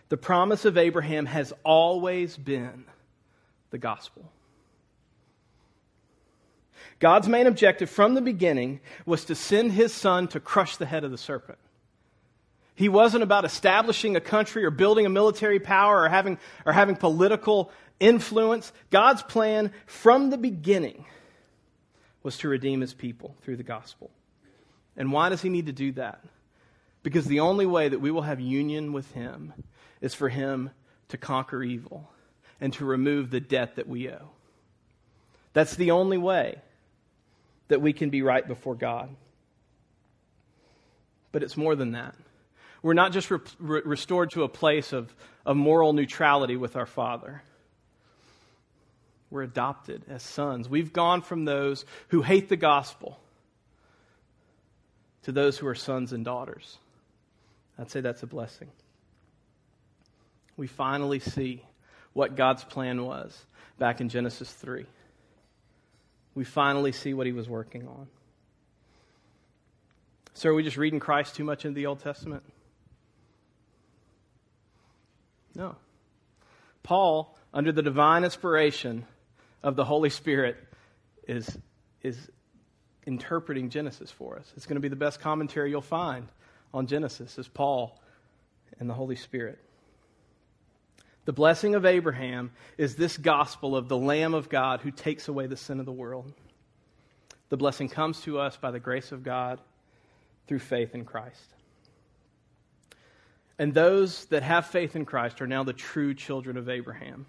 The 0.08 0.16
promise 0.16 0.64
of 0.64 0.76
Abraham 0.76 1.26
has 1.26 1.52
always 1.64 2.36
been 2.36 2.84
the 3.70 3.78
gospel. 3.78 4.24
God's 6.98 7.28
main 7.28 7.46
objective 7.46 7.88
from 7.88 8.14
the 8.14 8.20
beginning 8.20 8.80
was 9.06 9.24
to 9.26 9.34
send 9.34 9.72
his 9.72 9.92
son 9.92 10.28
to 10.28 10.40
crush 10.40 10.76
the 10.76 10.86
head 10.86 11.04
of 11.04 11.10
the 11.10 11.18
serpent. 11.18 11.58
He 12.74 12.88
wasn't 12.88 13.22
about 13.22 13.44
establishing 13.44 14.16
a 14.16 14.20
country 14.20 14.64
or 14.64 14.70
building 14.70 15.06
a 15.06 15.10
military 15.10 15.60
power 15.60 16.02
or 16.02 16.08
having, 16.08 16.38
or 16.64 16.72
having 16.72 16.96
political 16.96 17.70
influence. 18.00 18.72
God's 18.90 19.22
plan 19.22 19.72
from 19.86 20.30
the 20.30 20.38
beginning 20.38 21.04
was 22.22 22.38
to 22.38 22.48
redeem 22.48 22.80
his 22.80 22.94
people 22.94 23.36
through 23.42 23.56
the 23.56 23.62
gospel. 23.62 24.10
And 24.96 25.12
why 25.12 25.28
does 25.28 25.42
he 25.42 25.50
need 25.50 25.66
to 25.66 25.72
do 25.72 25.92
that? 25.92 26.24
Because 27.02 27.24
the 27.24 27.40
only 27.40 27.66
way 27.66 27.88
that 27.88 28.00
we 28.00 28.10
will 28.10 28.22
have 28.22 28.40
union 28.40 28.92
with 28.92 29.10
him 29.12 29.54
is 30.00 30.14
for 30.14 30.28
him 30.28 30.70
to 31.08 31.16
conquer 31.16 31.62
evil 31.62 32.10
and 32.60 32.72
to 32.74 32.84
remove 32.84 33.30
the 33.30 33.40
debt 33.40 33.76
that 33.76 33.88
we 33.88 34.08
owe. 34.10 34.30
That's 35.52 35.74
the 35.74 35.90
only 35.92 36.18
way 36.18 36.60
that 37.68 37.80
we 37.80 37.92
can 37.92 38.10
be 38.10 38.22
right 38.22 38.46
before 38.46 38.74
God. 38.74 39.08
But 41.32 41.42
it's 41.42 41.56
more 41.56 41.74
than 41.74 41.92
that. 41.92 42.14
We're 42.82 42.94
not 42.94 43.12
just 43.12 43.30
re- 43.30 43.38
re- 43.58 43.82
restored 43.84 44.30
to 44.32 44.42
a 44.42 44.48
place 44.48 44.92
of, 44.92 45.14
of 45.46 45.56
moral 45.56 45.92
neutrality 45.92 46.56
with 46.56 46.76
our 46.76 46.86
Father. 46.86 47.42
We're 49.30 49.42
adopted 49.42 50.02
as 50.08 50.22
sons. 50.22 50.68
We've 50.68 50.92
gone 50.92 51.22
from 51.22 51.44
those 51.44 51.84
who 52.08 52.22
hate 52.22 52.48
the 52.48 52.56
gospel 52.56 53.20
to 55.22 55.32
those 55.32 55.58
who 55.58 55.66
are 55.66 55.74
sons 55.74 56.12
and 56.12 56.24
daughters. 56.24 56.78
I'd 57.80 57.90
say 57.90 58.00
that's 58.00 58.22
a 58.22 58.26
blessing. 58.26 58.68
We 60.56 60.66
finally 60.66 61.18
see 61.18 61.64
what 62.12 62.36
God's 62.36 62.62
plan 62.64 63.04
was 63.04 63.46
back 63.78 64.00
in 64.00 64.08
Genesis 64.08 64.52
3. 64.52 64.84
We 66.34 66.44
finally 66.44 66.92
see 66.92 67.14
what 67.14 67.26
he 67.26 67.32
was 67.32 67.48
working 67.48 67.88
on. 67.88 68.08
So, 70.34 70.50
are 70.50 70.54
we 70.54 70.62
just 70.62 70.76
reading 70.76 71.00
Christ 71.00 71.34
too 71.34 71.44
much 71.44 71.64
in 71.64 71.74
the 71.74 71.86
Old 71.86 72.00
Testament? 72.00 72.42
No. 75.54 75.76
Paul, 76.82 77.36
under 77.52 77.72
the 77.72 77.82
divine 77.82 78.24
inspiration, 78.24 79.06
of 79.62 79.76
the 79.76 79.84
Holy 79.84 80.10
Spirit 80.10 80.56
is, 81.26 81.58
is 82.02 82.30
interpreting 83.06 83.68
Genesis 83.70 84.10
for 84.10 84.38
us. 84.38 84.52
It's 84.56 84.66
going 84.66 84.76
to 84.76 84.80
be 84.80 84.88
the 84.88 84.96
best 84.96 85.20
commentary 85.20 85.70
you'll 85.70 85.82
find 85.82 86.28
on 86.72 86.86
Genesis 86.86 87.38
is 87.38 87.48
Paul 87.48 88.00
and 88.78 88.88
the 88.88 88.94
Holy 88.94 89.16
Spirit. 89.16 89.58
The 91.24 91.32
blessing 91.32 91.74
of 91.74 91.84
Abraham 91.84 92.50
is 92.78 92.96
this 92.96 93.16
gospel 93.16 93.76
of 93.76 93.88
the 93.88 93.96
Lamb 93.96 94.34
of 94.34 94.48
God 94.48 94.80
who 94.80 94.90
takes 94.90 95.28
away 95.28 95.46
the 95.46 95.56
sin 95.56 95.78
of 95.78 95.86
the 95.86 95.92
world. 95.92 96.32
The 97.50 97.56
blessing 97.56 97.88
comes 97.88 98.20
to 98.22 98.38
us 98.38 98.56
by 98.56 98.70
the 98.70 98.80
grace 98.80 99.12
of 99.12 99.22
God 99.22 99.60
through 100.46 100.60
faith 100.60 100.94
in 100.94 101.04
Christ. 101.04 101.54
And 103.58 103.74
those 103.74 104.24
that 104.26 104.42
have 104.42 104.66
faith 104.66 104.96
in 104.96 105.04
Christ 105.04 105.42
are 105.42 105.46
now 105.46 105.62
the 105.64 105.72
true 105.72 106.14
children 106.14 106.56
of 106.56 106.68
Abraham. 106.68 107.26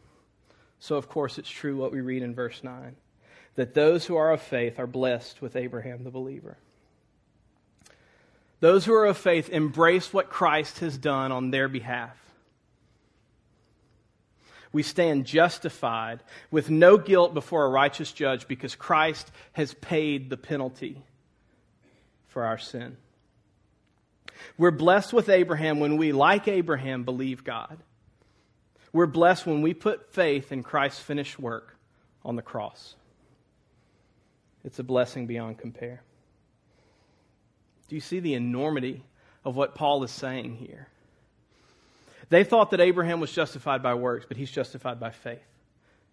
So, 0.80 0.95
of 0.95 1.10
course, 1.10 1.38
it's 1.38 1.49
true 1.49 1.75
what 1.75 1.91
we 1.91 2.01
read 2.01 2.23
in 2.23 2.34
verse 2.34 2.63
9 2.63 2.95
that 3.56 3.73
those 3.73 4.06
who 4.06 4.15
are 4.15 4.32
of 4.32 4.41
faith 4.41 4.80
are 4.80 4.88
blessed 4.88 5.41
with 5.41 5.58
Abraham 5.58 6.06
the 6.06 6.10
believer. 6.10 6.58
Those 8.62 8.86
who 8.86 8.93
are 8.93 9.08
of 9.08 9.17
faith 9.17 9.50
embrace 9.50 10.13
what 10.13 10.30
Christ 10.30 10.80
has 10.80 10.97
done 10.97 11.32
on 11.32 11.52
their 11.52 11.67
behalf. 11.67 12.15
We 14.71 14.84
stand 14.84 15.26
justified 15.26 16.21
with 16.50 16.69
no 16.69 16.97
guilt 16.97 17.34
before 17.34 17.65
a 17.65 17.69
righteous 17.69 18.13
judge 18.13 18.47
because 18.47 18.76
Christ 18.76 19.30
has 19.54 19.74
paid 19.74 20.30
the 20.30 20.38
penalty 20.38 21.02
for 22.28 22.45
our 22.45 22.58
sin. 22.58 22.95
We're 24.58 24.71
blessed 24.71 25.12
with 25.12 25.28
Abraham 25.28 25.80
when 25.80 25.97
we, 25.97 26.12
like 26.13 26.47
Abraham, 26.47 27.04
believe 27.04 27.43
God. 27.43 27.78
We're 28.93 29.08
blessed 29.08 29.45
when 29.45 29.62
we 29.62 29.74
put 29.74 30.13
faith 30.13 30.52
in 30.52 30.63
Christ's 30.63 31.02
finished 31.02 31.39
work 31.39 31.76
on 32.24 32.36
the 32.36 32.41
cross. 32.41 32.95
It's 34.63 34.80
a 34.80 34.84
blessing 34.84 35.26
beyond 35.26 35.58
compare. 35.58 36.04
Do 37.91 37.95
you 37.95 38.01
see 38.01 38.21
the 38.21 38.36
enormity 38.36 39.04
of 39.43 39.58
what 39.58 39.75
Paul 39.75 40.01
is 40.06 40.12
saying 40.12 40.56
here? 40.56 40.88
They 42.30 42.45
thought 42.45 42.71
that 42.71 42.80
Abraham 42.80 43.19
was 43.19 43.34
justified 43.34 43.84
by 43.84 43.95
works, 43.95 44.25
but 44.25 44.38
he's 44.38 44.49
justified 44.49 44.97
by 44.97 45.10
faith, 45.10 45.43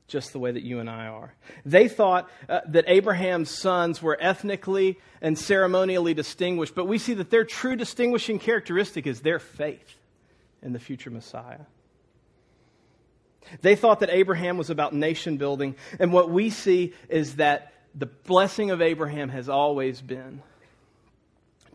just 0.09 0.33
the 0.33 0.41
way 0.41 0.51
that 0.51 0.65
you 0.65 0.81
and 0.81 0.91
I 0.91 1.07
are. 1.07 1.35
They 1.65 1.87
thought 1.87 2.29
uh, 2.49 2.63
that 2.67 2.87
Abraham's 2.89 3.51
sons 3.51 4.03
were 4.03 4.19
ethnically 4.21 4.99
and 5.23 5.39
ceremonially 5.39 6.15
distinguished, 6.15 6.75
but 6.75 6.87
we 6.87 6.99
see 6.99 7.15
that 7.15 7.31
their 7.31 7.45
true 7.45 7.77
distinguishing 7.77 8.41
characteristic 8.41 9.07
is 9.07 9.21
their 9.21 9.39
faith 9.39 9.95
in 10.61 10.73
the 10.73 10.81
future 10.81 11.11
Messiah. 11.11 11.61
They 13.63 13.77
thought 13.77 14.01
that 14.01 14.11
Abraham 14.11 14.59
was 14.59 14.69
about 14.69 14.95
nation 14.95 15.37
building, 15.37 15.77
and 16.01 16.13
what 16.13 16.29
we 16.29 16.51
see 16.51 16.93
is 17.09 17.37
that 17.37 17.73
the 17.95 18.07
blessing 18.07 18.73
of 18.73 18.83
Abraham 18.83 19.29
has 19.29 19.49
always 19.49 20.01
been 20.01 20.43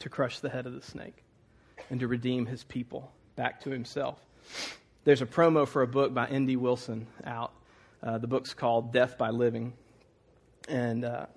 to 0.04 0.10
crush 0.10 0.39
the 0.39 0.50
head 0.50 0.66
of 0.66 0.74
the 0.74 0.82
snake 0.82 1.24
and 1.89 2.02
to 2.02 2.08
redeem 2.08 2.46
his 2.46 2.63
people 2.66 3.12
back 3.36 3.62
to 3.62 3.70
himself. 3.70 4.20
There's 5.06 5.22
a 5.22 5.26
promo 5.26 5.66
for 5.68 5.82
a 5.82 5.88
book 5.88 6.13
by 6.13 6.28
N.D. 6.28 6.58
Wilson 6.58 7.08
out. 7.26 7.54
Uh, 8.02 8.18
the 8.18 8.28
book's 8.28 8.54
called 8.54 8.92
Death 8.92 9.18
by 9.18 9.30
Living. 9.30 9.74
And 10.68 11.06
uh, 11.06 11.28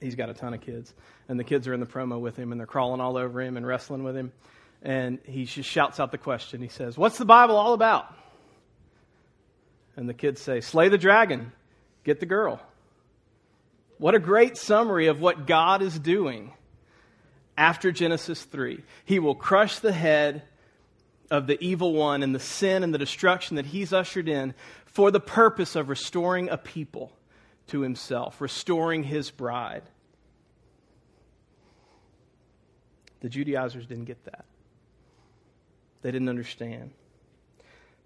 he's 0.00 0.16
got 0.16 0.28
a 0.28 0.34
ton 0.34 0.54
of 0.54 0.60
kids. 0.60 0.92
And 1.28 1.38
the 1.38 1.44
kids 1.44 1.68
are 1.68 1.74
in 1.74 1.78
the 1.78 1.86
promo 1.86 2.20
with 2.20 2.36
him, 2.36 2.50
and 2.50 2.60
they're 2.60 2.66
crawling 2.66 3.00
all 3.00 3.16
over 3.16 3.40
him 3.40 3.56
and 3.56 3.64
wrestling 3.64 4.02
with 4.02 4.16
him. 4.16 4.32
And 4.82 5.20
he 5.24 5.44
just 5.44 5.68
shouts 5.68 6.00
out 6.00 6.10
the 6.10 6.18
question. 6.18 6.60
He 6.60 6.68
says, 6.68 6.98
What's 6.98 7.18
the 7.18 7.24
Bible 7.24 7.56
all 7.56 7.74
about? 7.74 8.12
And 9.96 10.08
the 10.08 10.14
kids 10.14 10.40
say, 10.40 10.60
Slay 10.60 10.88
the 10.88 10.98
dragon, 10.98 11.52
get 12.02 12.18
the 12.18 12.26
girl. 12.26 12.60
What 13.98 14.16
a 14.16 14.18
great 14.18 14.56
summary 14.56 15.06
of 15.06 15.20
what 15.20 15.46
God 15.46 15.80
is 15.80 15.98
doing 15.98 16.52
after 17.56 17.92
Genesis 17.92 18.42
3. 18.44 18.82
He 19.04 19.18
will 19.18 19.34
crush 19.34 19.78
the 19.78 19.92
head 19.92 20.42
of 21.30 21.46
the 21.46 21.62
evil 21.62 21.92
one 21.92 22.22
and 22.22 22.34
the 22.34 22.40
sin 22.40 22.82
and 22.82 22.94
the 22.94 22.98
destruction 22.98 23.56
that 23.56 23.66
he's 23.66 23.92
ushered 23.92 24.28
in 24.28 24.54
for 24.86 25.10
the 25.10 25.20
purpose 25.20 25.76
of 25.76 25.88
restoring 25.88 26.48
a 26.48 26.56
people 26.56 27.12
to 27.68 27.80
himself, 27.80 28.40
restoring 28.40 29.02
his 29.02 29.30
bride. 29.30 29.82
The 33.20 33.28
Judaizers 33.28 33.86
didn't 33.86 34.04
get 34.04 34.24
that. 34.24 34.44
They 36.02 36.12
didn't 36.12 36.28
understand. 36.28 36.92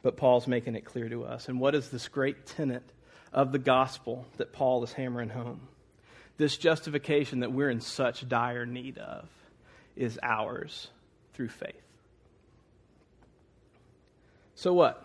But 0.02 0.16
Paul's 0.16 0.46
making 0.46 0.76
it 0.76 0.84
clear 0.84 1.08
to 1.10 1.24
us. 1.24 1.48
And 1.48 1.60
what 1.60 1.74
is 1.74 1.90
this 1.90 2.08
great 2.08 2.46
tenet 2.46 2.82
of 3.32 3.52
the 3.52 3.58
gospel 3.58 4.24
that 4.38 4.52
Paul 4.52 4.82
is 4.82 4.94
hammering 4.94 5.28
home? 5.28 5.68
This 6.38 6.56
justification 6.56 7.40
that 7.40 7.52
we're 7.52 7.68
in 7.68 7.82
such 7.82 8.26
dire 8.26 8.64
need 8.64 8.96
of 8.96 9.28
is 10.00 10.18
ours 10.22 10.88
through 11.34 11.50
faith. 11.50 11.74
So 14.54 14.72
what? 14.72 15.04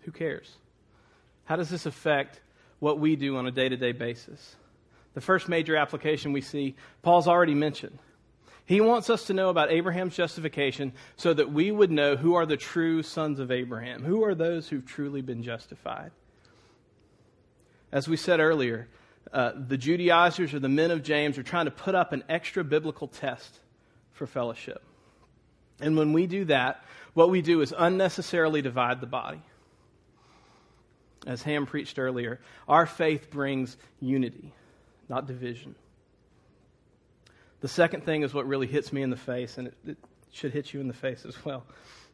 Who 0.00 0.10
cares? 0.10 0.50
How 1.44 1.56
does 1.56 1.68
this 1.68 1.84
affect 1.84 2.40
what 2.80 2.98
we 2.98 3.16
do 3.16 3.36
on 3.36 3.46
a 3.46 3.50
day 3.50 3.68
to 3.68 3.76
day 3.76 3.92
basis? 3.92 4.56
The 5.12 5.20
first 5.20 5.46
major 5.46 5.76
application 5.76 6.32
we 6.32 6.40
see, 6.40 6.74
Paul's 7.02 7.28
already 7.28 7.54
mentioned. 7.54 7.98
He 8.64 8.80
wants 8.80 9.10
us 9.10 9.26
to 9.26 9.34
know 9.34 9.50
about 9.50 9.70
Abraham's 9.70 10.16
justification 10.16 10.94
so 11.16 11.34
that 11.34 11.52
we 11.52 11.70
would 11.70 11.90
know 11.90 12.16
who 12.16 12.34
are 12.34 12.46
the 12.46 12.56
true 12.56 13.02
sons 13.02 13.40
of 13.40 13.50
Abraham. 13.50 14.02
Who 14.02 14.24
are 14.24 14.34
those 14.34 14.68
who've 14.68 14.86
truly 14.86 15.20
been 15.20 15.42
justified? 15.42 16.12
As 17.92 18.08
we 18.08 18.16
said 18.16 18.40
earlier, 18.40 18.88
uh, 19.34 19.52
the 19.66 19.76
Judaizers 19.76 20.54
or 20.54 20.60
the 20.60 20.68
men 20.68 20.92
of 20.92 21.02
James 21.02 21.36
are 21.38 21.42
trying 21.42 21.64
to 21.64 21.72
put 21.72 21.96
up 21.96 22.12
an 22.12 22.22
extra 22.28 22.62
biblical 22.62 23.08
test 23.08 23.58
for 24.12 24.28
fellowship. 24.28 24.80
And 25.80 25.96
when 25.98 26.12
we 26.12 26.28
do 26.28 26.44
that, 26.44 26.84
what 27.14 27.30
we 27.30 27.42
do 27.42 27.60
is 27.60 27.74
unnecessarily 27.76 28.62
divide 28.62 29.00
the 29.00 29.08
body. 29.08 29.42
As 31.26 31.42
Ham 31.42 31.66
preached 31.66 31.98
earlier, 31.98 32.38
our 32.68 32.86
faith 32.86 33.28
brings 33.28 33.76
unity, 34.00 34.52
not 35.08 35.26
division. 35.26 35.74
The 37.60 37.68
second 37.68 38.04
thing 38.04 38.22
is 38.22 38.32
what 38.32 38.46
really 38.46 38.68
hits 38.68 38.92
me 38.92 39.02
in 39.02 39.10
the 39.10 39.16
face, 39.16 39.58
and 39.58 39.68
it, 39.68 39.74
it 39.84 39.98
should 40.30 40.52
hit 40.52 40.72
you 40.72 40.80
in 40.80 40.86
the 40.86 40.94
face 40.94 41.24
as 41.26 41.44
well. 41.44 41.64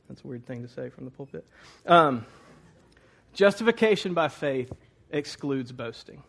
That's 0.08 0.24
a 0.24 0.26
weird 0.26 0.46
thing 0.46 0.62
to 0.62 0.68
say 0.68 0.88
from 0.88 1.04
the 1.04 1.10
pulpit. 1.10 1.44
Um, 1.84 2.24
justification 3.34 4.14
by 4.14 4.28
faith 4.28 4.72
excludes 5.10 5.70
boasting. 5.70 6.22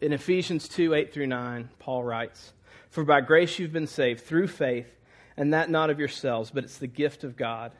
In 0.00 0.12
Ephesians 0.12 0.68
2 0.68 0.94
8 0.94 1.12
through 1.12 1.26
9, 1.26 1.70
Paul 1.78 2.04
writes, 2.04 2.52
For 2.90 3.04
by 3.04 3.22
grace 3.22 3.58
you've 3.58 3.72
been 3.72 3.86
saved 3.86 4.24
through 4.24 4.48
faith, 4.48 4.92
and 5.36 5.54
that 5.54 5.70
not 5.70 5.90
of 5.90 5.98
yourselves, 5.98 6.50
but 6.50 6.64
it's 6.64 6.78
the 6.78 6.86
gift 6.86 7.24
of 7.24 7.36
God, 7.36 7.72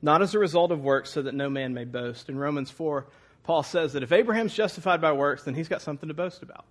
not 0.00 0.22
as 0.22 0.34
a 0.34 0.38
result 0.38 0.70
of 0.70 0.82
works, 0.82 1.10
so 1.10 1.22
that 1.22 1.34
no 1.34 1.50
man 1.50 1.74
may 1.74 1.84
boast. 1.84 2.28
In 2.28 2.38
Romans 2.38 2.70
4, 2.70 3.06
Paul 3.42 3.62
says 3.62 3.92
that 3.92 4.02
if 4.02 4.12
Abraham's 4.12 4.54
justified 4.54 5.02
by 5.02 5.12
works, 5.12 5.44
then 5.44 5.54
he's 5.54 5.68
got 5.68 5.82
something 5.82 6.08
to 6.08 6.14
boast 6.14 6.42
about. 6.42 6.64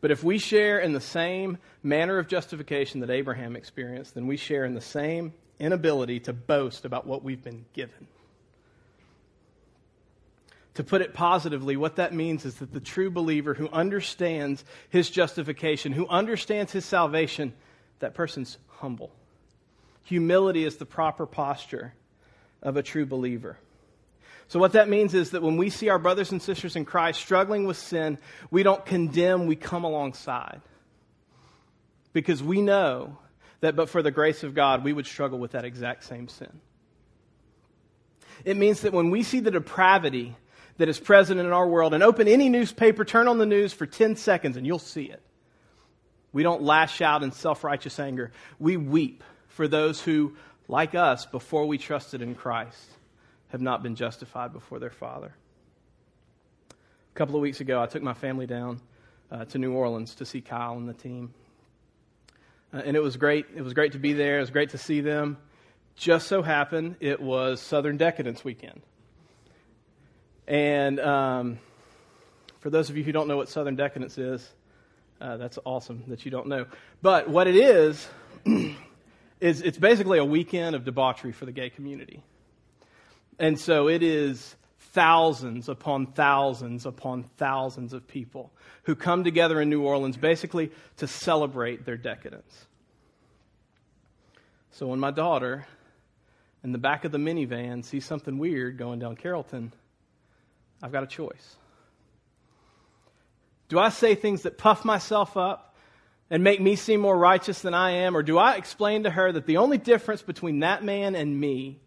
But 0.00 0.12
if 0.12 0.22
we 0.22 0.38
share 0.38 0.78
in 0.78 0.92
the 0.92 1.00
same 1.00 1.58
manner 1.82 2.18
of 2.18 2.28
justification 2.28 3.00
that 3.00 3.10
Abraham 3.10 3.56
experienced, 3.56 4.14
then 4.14 4.28
we 4.28 4.36
share 4.36 4.64
in 4.64 4.74
the 4.74 4.80
same 4.80 5.34
inability 5.58 6.20
to 6.20 6.32
boast 6.32 6.84
about 6.84 7.06
what 7.06 7.24
we've 7.24 7.42
been 7.42 7.64
given. 7.72 8.06
To 10.78 10.84
put 10.84 11.02
it 11.02 11.12
positively, 11.12 11.76
what 11.76 11.96
that 11.96 12.14
means 12.14 12.44
is 12.44 12.54
that 12.60 12.72
the 12.72 12.78
true 12.78 13.10
believer 13.10 13.52
who 13.52 13.68
understands 13.70 14.64
his 14.90 15.10
justification, 15.10 15.90
who 15.90 16.06
understands 16.06 16.70
his 16.70 16.84
salvation, 16.84 17.52
that 17.98 18.14
person's 18.14 18.58
humble. 18.68 19.10
Humility 20.04 20.62
is 20.62 20.76
the 20.76 20.86
proper 20.86 21.26
posture 21.26 21.94
of 22.62 22.76
a 22.76 22.82
true 22.84 23.06
believer. 23.06 23.58
So, 24.46 24.60
what 24.60 24.74
that 24.74 24.88
means 24.88 25.14
is 25.14 25.30
that 25.30 25.42
when 25.42 25.56
we 25.56 25.68
see 25.68 25.88
our 25.88 25.98
brothers 25.98 26.30
and 26.30 26.40
sisters 26.40 26.76
in 26.76 26.84
Christ 26.84 27.18
struggling 27.18 27.66
with 27.66 27.76
sin, 27.76 28.16
we 28.52 28.62
don't 28.62 28.86
condemn, 28.86 29.48
we 29.48 29.56
come 29.56 29.82
alongside. 29.82 30.60
Because 32.12 32.40
we 32.40 32.62
know 32.62 33.18
that 33.62 33.74
but 33.74 33.88
for 33.88 34.00
the 34.00 34.12
grace 34.12 34.44
of 34.44 34.54
God, 34.54 34.84
we 34.84 34.92
would 34.92 35.08
struggle 35.08 35.40
with 35.40 35.50
that 35.50 35.64
exact 35.64 36.04
same 36.04 36.28
sin. 36.28 36.60
It 38.44 38.56
means 38.56 38.82
that 38.82 38.92
when 38.92 39.10
we 39.10 39.24
see 39.24 39.40
the 39.40 39.50
depravity 39.50 40.36
that 40.78 40.88
is 40.88 40.98
present 40.98 41.38
in 41.38 41.46
our 41.46 41.68
world, 41.68 41.92
and 41.92 42.02
open 42.02 42.26
any 42.26 42.48
newspaper, 42.48 43.04
turn 43.04 43.28
on 43.28 43.38
the 43.38 43.46
news 43.46 43.72
for 43.72 43.86
10 43.86 44.16
seconds, 44.16 44.56
and 44.56 44.66
you'll 44.66 44.78
see 44.78 45.04
it. 45.04 45.22
We 46.32 46.42
don't 46.42 46.62
lash 46.62 47.00
out 47.00 47.22
in 47.22 47.32
self 47.32 47.64
righteous 47.64 47.98
anger. 47.98 48.32
We 48.58 48.76
weep 48.76 49.24
for 49.48 49.66
those 49.66 50.00
who, 50.00 50.36
like 50.68 50.94
us, 50.94 51.26
before 51.26 51.66
we 51.66 51.78
trusted 51.78 52.22
in 52.22 52.34
Christ, 52.34 52.78
have 53.48 53.60
not 53.60 53.82
been 53.82 53.96
justified 53.96 54.52
before 54.52 54.78
their 54.78 54.90
Father. 54.90 55.34
A 56.70 57.18
couple 57.18 57.34
of 57.34 57.42
weeks 57.42 57.60
ago, 57.60 57.82
I 57.82 57.86
took 57.86 58.02
my 58.02 58.14
family 58.14 58.46
down 58.46 58.80
uh, 59.30 59.44
to 59.46 59.58
New 59.58 59.72
Orleans 59.72 60.14
to 60.16 60.24
see 60.24 60.40
Kyle 60.40 60.74
and 60.74 60.88
the 60.88 60.94
team. 60.94 61.34
Uh, 62.72 62.82
and 62.84 62.96
it 62.96 63.00
was 63.00 63.16
great. 63.16 63.46
It 63.56 63.62
was 63.62 63.72
great 63.72 63.92
to 63.92 63.98
be 63.98 64.12
there. 64.12 64.36
It 64.36 64.40
was 64.40 64.50
great 64.50 64.70
to 64.70 64.78
see 64.78 65.00
them. 65.00 65.38
Just 65.96 66.28
so 66.28 66.42
happened 66.42 66.96
it 67.00 67.20
was 67.20 67.60
Southern 67.60 67.96
Decadence 67.96 68.44
weekend. 68.44 68.82
And 70.48 70.98
um, 70.98 71.58
for 72.60 72.70
those 72.70 72.88
of 72.88 72.96
you 72.96 73.04
who 73.04 73.12
don't 73.12 73.28
know 73.28 73.36
what 73.36 73.50
Southern 73.50 73.76
Decadence 73.76 74.16
is, 74.16 74.50
uh, 75.20 75.36
that's 75.36 75.58
awesome 75.64 76.04
that 76.08 76.24
you 76.24 76.30
don't 76.30 76.46
know. 76.46 76.64
But 77.02 77.28
what 77.28 77.46
it 77.46 77.54
is, 77.54 78.08
is 79.40 79.60
it's 79.60 79.76
basically 79.76 80.18
a 80.18 80.24
weekend 80.24 80.74
of 80.74 80.84
debauchery 80.84 81.32
for 81.32 81.44
the 81.44 81.52
gay 81.52 81.68
community. 81.68 82.22
And 83.38 83.60
so 83.60 83.88
it 83.88 84.02
is 84.02 84.56
thousands 84.92 85.68
upon 85.68 86.06
thousands 86.06 86.86
upon 86.86 87.24
thousands 87.36 87.92
of 87.92 88.08
people 88.08 88.50
who 88.84 88.94
come 88.94 89.24
together 89.24 89.60
in 89.60 89.68
New 89.68 89.82
Orleans 89.82 90.16
basically 90.16 90.72
to 90.96 91.06
celebrate 91.06 91.84
their 91.84 91.98
decadence. 91.98 92.66
So 94.70 94.86
when 94.86 94.98
my 94.98 95.10
daughter 95.10 95.66
in 96.64 96.72
the 96.72 96.78
back 96.78 97.04
of 97.04 97.12
the 97.12 97.18
minivan 97.18 97.84
sees 97.84 98.06
something 98.06 98.38
weird 98.38 98.78
going 98.78 98.98
down 98.98 99.14
Carrollton, 99.16 99.72
I've 100.82 100.92
got 100.92 101.02
a 101.02 101.06
choice. 101.06 101.56
Do 103.68 103.78
I 103.78 103.90
say 103.90 104.14
things 104.14 104.42
that 104.42 104.58
puff 104.58 104.84
myself 104.84 105.36
up 105.36 105.74
and 106.30 106.42
make 106.42 106.60
me 106.60 106.76
seem 106.76 107.00
more 107.00 107.16
righteous 107.16 107.60
than 107.60 107.74
I 107.74 107.90
am? 107.90 108.16
Or 108.16 108.22
do 108.22 108.38
I 108.38 108.56
explain 108.56 109.02
to 109.04 109.10
her 109.10 109.30
that 109.32 109.46
the 109.46 109.58
only 109.58 109.78
difference 109.78 110.22
between 110.22 110.60
that 110.60 110.82
man 110.82 111.14
and 111.14 111.38
me 111.38 111.80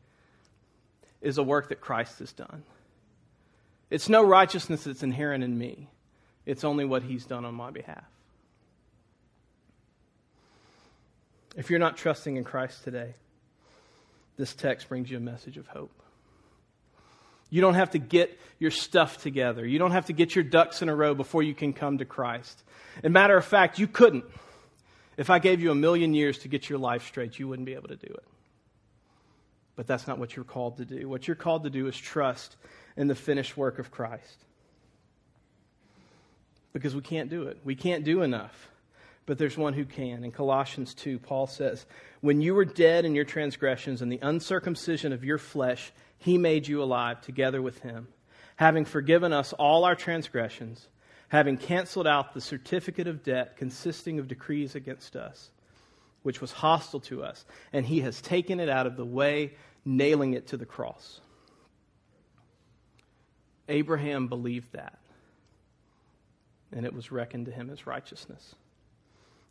is 1.21 1.37
a 1.37 1.43
work 1.43 1.69
that 1.69 1.79
Christ 1.79 2.19
has 2.19 2.33
done. 2.33 2.63
It's 3.89 4.09
no 4.09 4.23
righteousness 4.23 4.85
that's 4.85 5.03
inherent 5.03 5.43
in 5.43 5.57
me, 5.57 5.87
it's 6.45 6.63
only 6.63 6.85
what 6.85 7.03
he's 7.03 7.25
done 7.25 7.45
on 7.45 7.53
my 7.53 7.71
behalf. 7.71 8.03
If 11.55 11.69
you're 11.69 11.79
not 11.79 11.97
trusting 11.97 12.37
in 12.37 12.43
Christ 12.43 12.83
today, 12.83 13.13
this 14.37 14.53
text 14.53 14.87
brings 14.87 15.11
you 15.11 15.17
a 15.17 15.21
message 15.21 15.57
of 15.57 15.67
hope. 15.67 16.00
You 17.51 17.61
don't 17.61 17.75
have 17.75 17.91
to 17.91 17.99
get 17.99 18.39
your 18.57 18.71
stuff 18.71 19.21
together. 19.21 19.67
You 19.67 19.77
don't 19.77 19.91
have 19.91 20.07
to 20.07 20.13
get 20.13 20.33
your 20.33 20.43
ducks 20.43 20.81
in 20.81 20.89
a 20.89 20.95
row 20.95 21.13
before 21.13 21.43
you 21.43 21.53
can 21.53 21.73
come 21.73 21.99
to 21.99 22.05
Christ. 22.05 22.63
And 23.03 23.13
matter 23.13 23.37
of 23.37 23.45
fact, 23.45 23.77
you 23.77 23.87
couldn't. 23.87 24.25
If 25.17 25.29
I 25.29 25.39
gave 25.39 25.61
you 25.61 25.69
a 25.69 25.75
million 25.75 26.13
years 26.13 26.39
to 26.39 26.47
get 26.47 26.69
your 26.69 26.79
life 26.79 27.05
straight, 27.05 27.37
you 27.37 27.47
wouldn't 27.47 27.65
be 27.65 27.73
able 27.73 27.89
to 27.89 27.97
do 27.97 28.07
it. 28.11 28.23
But 29.75 29.85
that's 29.85 30.07
not 30.07 30.17
what 30.17 30.35
you're 30.35 30.45
called 30.45 30.77
to 30.77 30.85
do. 30.85 31.09
What 31.09 31.27
you're 31.27 31.35
called 31.35 31.63
to 31.65 31.69
do 31.69 31.87
is 31.87 31.97
trust 31.97 32.55
in 32.95 33.07
the 33.07 33.15
finished 33.15 33.57
work 33.57 33.79
of 33.79 33.91
Christ. 33.91 34.45
Because 36.71 36.95
we 36.95 37.01
can't 37.01 37.29
do 37.29 37.43
it. 37.43 37.59
We 37.65 37.75
can't 37.75 38.05
do 38.05 38.21
enough. 38.21 38.69
But 39.25 39.37
there's 39.37 39.57
one 39.57 39.73
who 39.73 39.85
can. 39.85 40.23
In 40.23 40.31
Colossians 40.31 40.93
2, 40.93 41.19
Paul 41.19 41.47
says, 41.47 41.85
When 42.21 42.41
you 42.41 42.53
were 42.53 42.65
dead 42.65 43.05
in 43.05 43.13
your 43.13 43.25
transgressions 43.25 44.01
and 44.01 44.11
the 44.11 44.19
uncircumcision 44.21 45.13
of 45.13 45.23
your 45.23 45.37
flesh, 45.37 45.91
he 46.21 46.37
made 46.37 46.67
you 46.67 46.81
alive 46.81 47.19
together 47.21 47.61
with 47.61 47.79
him 47.81 48.07
having 48.61 48.85
forgiven 48.85 49.33
us 49.33 49.53
all 49.53 49.85
our 49.85 49.95
transgressions, 49.95 50.87
having 51.29 51.57
canceled 51.57 52.05
out 52.05 52.35
the 52.35 52.39
certificate 52.39 53.07
of 53.07 53.23
debt 53.23 53.57
consisting 53.57 54.19
of 54.19 54.27
decrees 54.27 54.75
against 54.75 55.15
us, 55.15 55.49
which 56.21 56.39
was 56.39 56.51
hostile 56.51 56.99
to 56.99 57.23
us, 57.23 57.43
and 57.73 57.87
he 57.87 58.01
has 58.01 58.21
taken 58.21 58.59
it 58.59 58.69
out 58.69 58.85
of 58.85 58.97
the 58.97 59.03
way, 59.03 59.51
nailing 59.83 60.35
it 60.35 60.45
to 60.45 60.57
the 60.57 60.65
cross. 60.65 61.21
Abraham 63.67 64.27
believed 64.27 64.71
that, 64.73 64.99
and 66.71 66.85
it 66.85 66.93
was 66.93 67.11
reckoned 67.11 67.47
to 67.47 67.51
him 67.51 67.71
as 67.71 67.87
righteousness. 67.87 68.53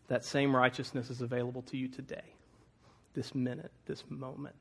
That 0.07 0.25
same 0.25 0.55
righteousness 0.55 1.11
is 1.11 1.21
available 1.21 1.63
to 1.63 1.77
you 1.77 1.89
today, 1.89 2.35
this 3.15 3.35
minute, 3.35 3.73
this 3.87 4.05
moment. 4.09 4.55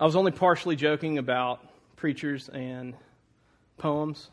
I 0.00 0.04
was 0.04 0.16
only 0.16 0.32
partially 0.32 0.74
joking 0.74 1.18
about 1.18 1.60
preachers 1.96 2.48
and 2.48 2.94
poems, 3.78 4.30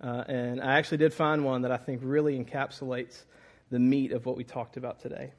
uh, 0.00 0.24
and 0.26 0.60
I 0.60 0.78
actually 0.78 0.98
did 0.98 1.12
find 1.12 1.44
one 1.44 1.62
that 1.62 1.70
I 1.70 1.76
think 1.76 2.00
really 2.02 2.42
encapsulates 2.42 3.24
the 3.70 3.78
meat 3.78 4.12
of 4.12 4.26
what 4.26 4.36
we 4.36 4.44
talked 4.44 4.76
about 4.76 5.00
today. 5.00 5.32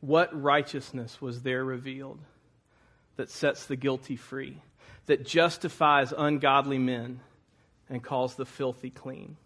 What 0.00 0.40
righteousness 0.40 1.20
was 1.20 1.42
there 1.42 1.64
revealed 1.64 2.18
that 3.16 3.30
sets 3.30 3.66
the 3.66 3.76
guilty 3.76 4.16
free, 4.16 4.58
that 5.06 5.24
justifies 5.24 6.12
ungodly 6.16 6.78
men 6.78 7.20
and 7.88 8.02
calls 8.02 8.34
the 8.34 8.46
filthy 8.46 8.90
clean? 8.90 9.36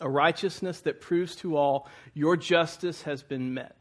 A 0.00 0.08
righteousness 0.08 0.80
that 0.82 1.00
proves 1.00 1.36
to 1.36 1.56
all 1.56 1.88
your 2.14 2.36
justice 2.36 3.02
has 3.02 3.22
been 3.22 3.54
met, 3.54 3.76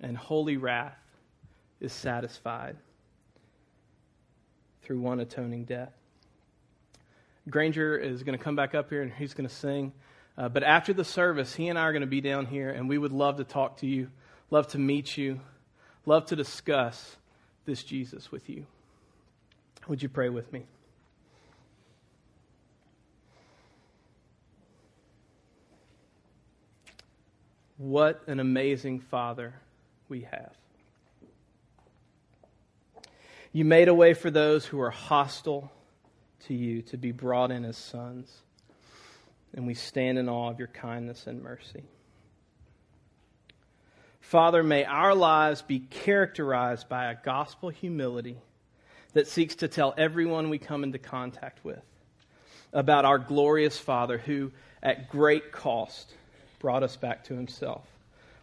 and 0.00 0.16
holy 0.16 0.56
wrath 0.56 0.98
is 1.80 1.92
satisfied 1.92 2.76
through 4.82 5.00
one 5.00 5.20
atoning 5.20 5.64
death. 5.64 5.92
Granger 7.48 7.96
is 7.96 8.22
going 8.22 8.36
to 8.38 8.42
come 8.42 8.56
back 8.56 8.74
up 8.74 8.90
here 8.90 9.02
and 9.02 9.12
he's 9.12 9.34
going 9.34 9.48
to 9.48 9.54
sing. 9.54 9.92
Uh, 10.36 10.48
but 10.48 10.62
after 10.62 10.92
the 10.92 11.04
service, 11.04 11.54
he 11.54 11.68
and 11.68 11.78
I 11.78 11.82
are 11.82 11.92
going 11.92 12.00
to 12.00 12.06
be 12.06 12.20
down 12.20 12.46
here, 12.46 12.70
and 12.70 12.88
we 12.88 12.98
would 12.98 13.12
love 13.12 13.36
to 13.36 13.44
talk 13.44 13.78
to 13.78 13.86
you, 13.86 14.10
love 14.50 14.66
to 14.68 14.78
meet 14.78 15.16
you, 15.16 15.40
love 16.06 16.26
to 16.26 16.36
discuss 16.36 17.16
this 17.66 17.84
Jesus 17.84 18.32
with 18.32 18.48
you. 18.48 18.66
Would 19.86 20.02
you 20.02 20.08
pray 20.08 20.28
with 20.28 20.52
me? 20.52 20.64
What 27.76 28.22
an 28.26 28.40
amazing 28.40 29.00
Father 29.00 29.54
we 30.08 30.22
have. 30.22 30.52
You 33.54 33.64
made 33.64 33.86
a 33.86 33.94
way 33.94 34.14
for 34.14 34.32
those 34.32 34.66
who 34.66 34.80
are 34.80 34.90
hostile 34.90 35.70
to 36.48 36.54
you 36.54 36.82
to 36.82 36.96
be 36.96 37.12
brought 37.12 37.52
in 37.52 37.64
as 37.64 37.76
sons. 37.76 38.28
And 39.54 39.64
we 39.64 39.74
stand 39.74 40.18
in 40.18 40.28
awe 40.28 40.50
of 40.50 40.58
your 40.58 40.66
kindness 40.66 41.28
and 41.28 41.40
mercy. 41.40 41.84
Father, 44.20 44.64
may 44.64 44.84
our 44.84 45.14
lives 45.14 45.62
be 45.62 45.78
characterized 45.78 46.88
by 46.88 47.12
a 47.12 47.14
gospel 47.14 47.68
humility 47.68 48.38
that 49.12 49.28
seeks 49.28 49.54
to 49.56 49.68
tell 49.68 49.94
everyone 49.96 50.50
we 50.50 50.58
come 50.58 50.82
into 50.82 50.98
contact 50.98 51.64
with 51.64 51.84
about 52.72 53.04
our 53.04 53.20
glorious 53.20 53.78
Father 53.78 54.18
who, 54.18 54.50
at 54.82 55.08
great 55.08 55.52
cost, 55.52 56.12
brought 56.58 56.82
us 56.82 56.96
back 56.96 57.22
to 57.22 57.34
himself. 57.34 57.86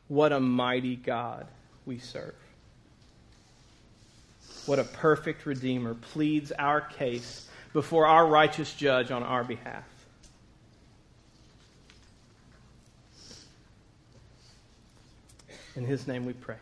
What 0.08 0.32
a 0.32 0.39
mighty 0.39 0.95
God 0.95 1.47
we 1.86 2.00
serve. 2.00 2.34
What 4.65 4.80
a 4.80 4.84
perfect 4.84 5.45
Redeemer 5.45 5.95
pleads 5.95 6.52
our 6.52 6.82
case 6.82 7.50
before 7.74 8.06
our 8.06 8.28
righteous 8.28 8.74
judge 8.74 9.12
on 9.12 9.24
our 9.24 9.43
behalf. 9.43 9.84
In 15.76 15.86
his 15.86 16.06
name 16.08 16.26
we 16.26 16.34
pray. 16.34 16.58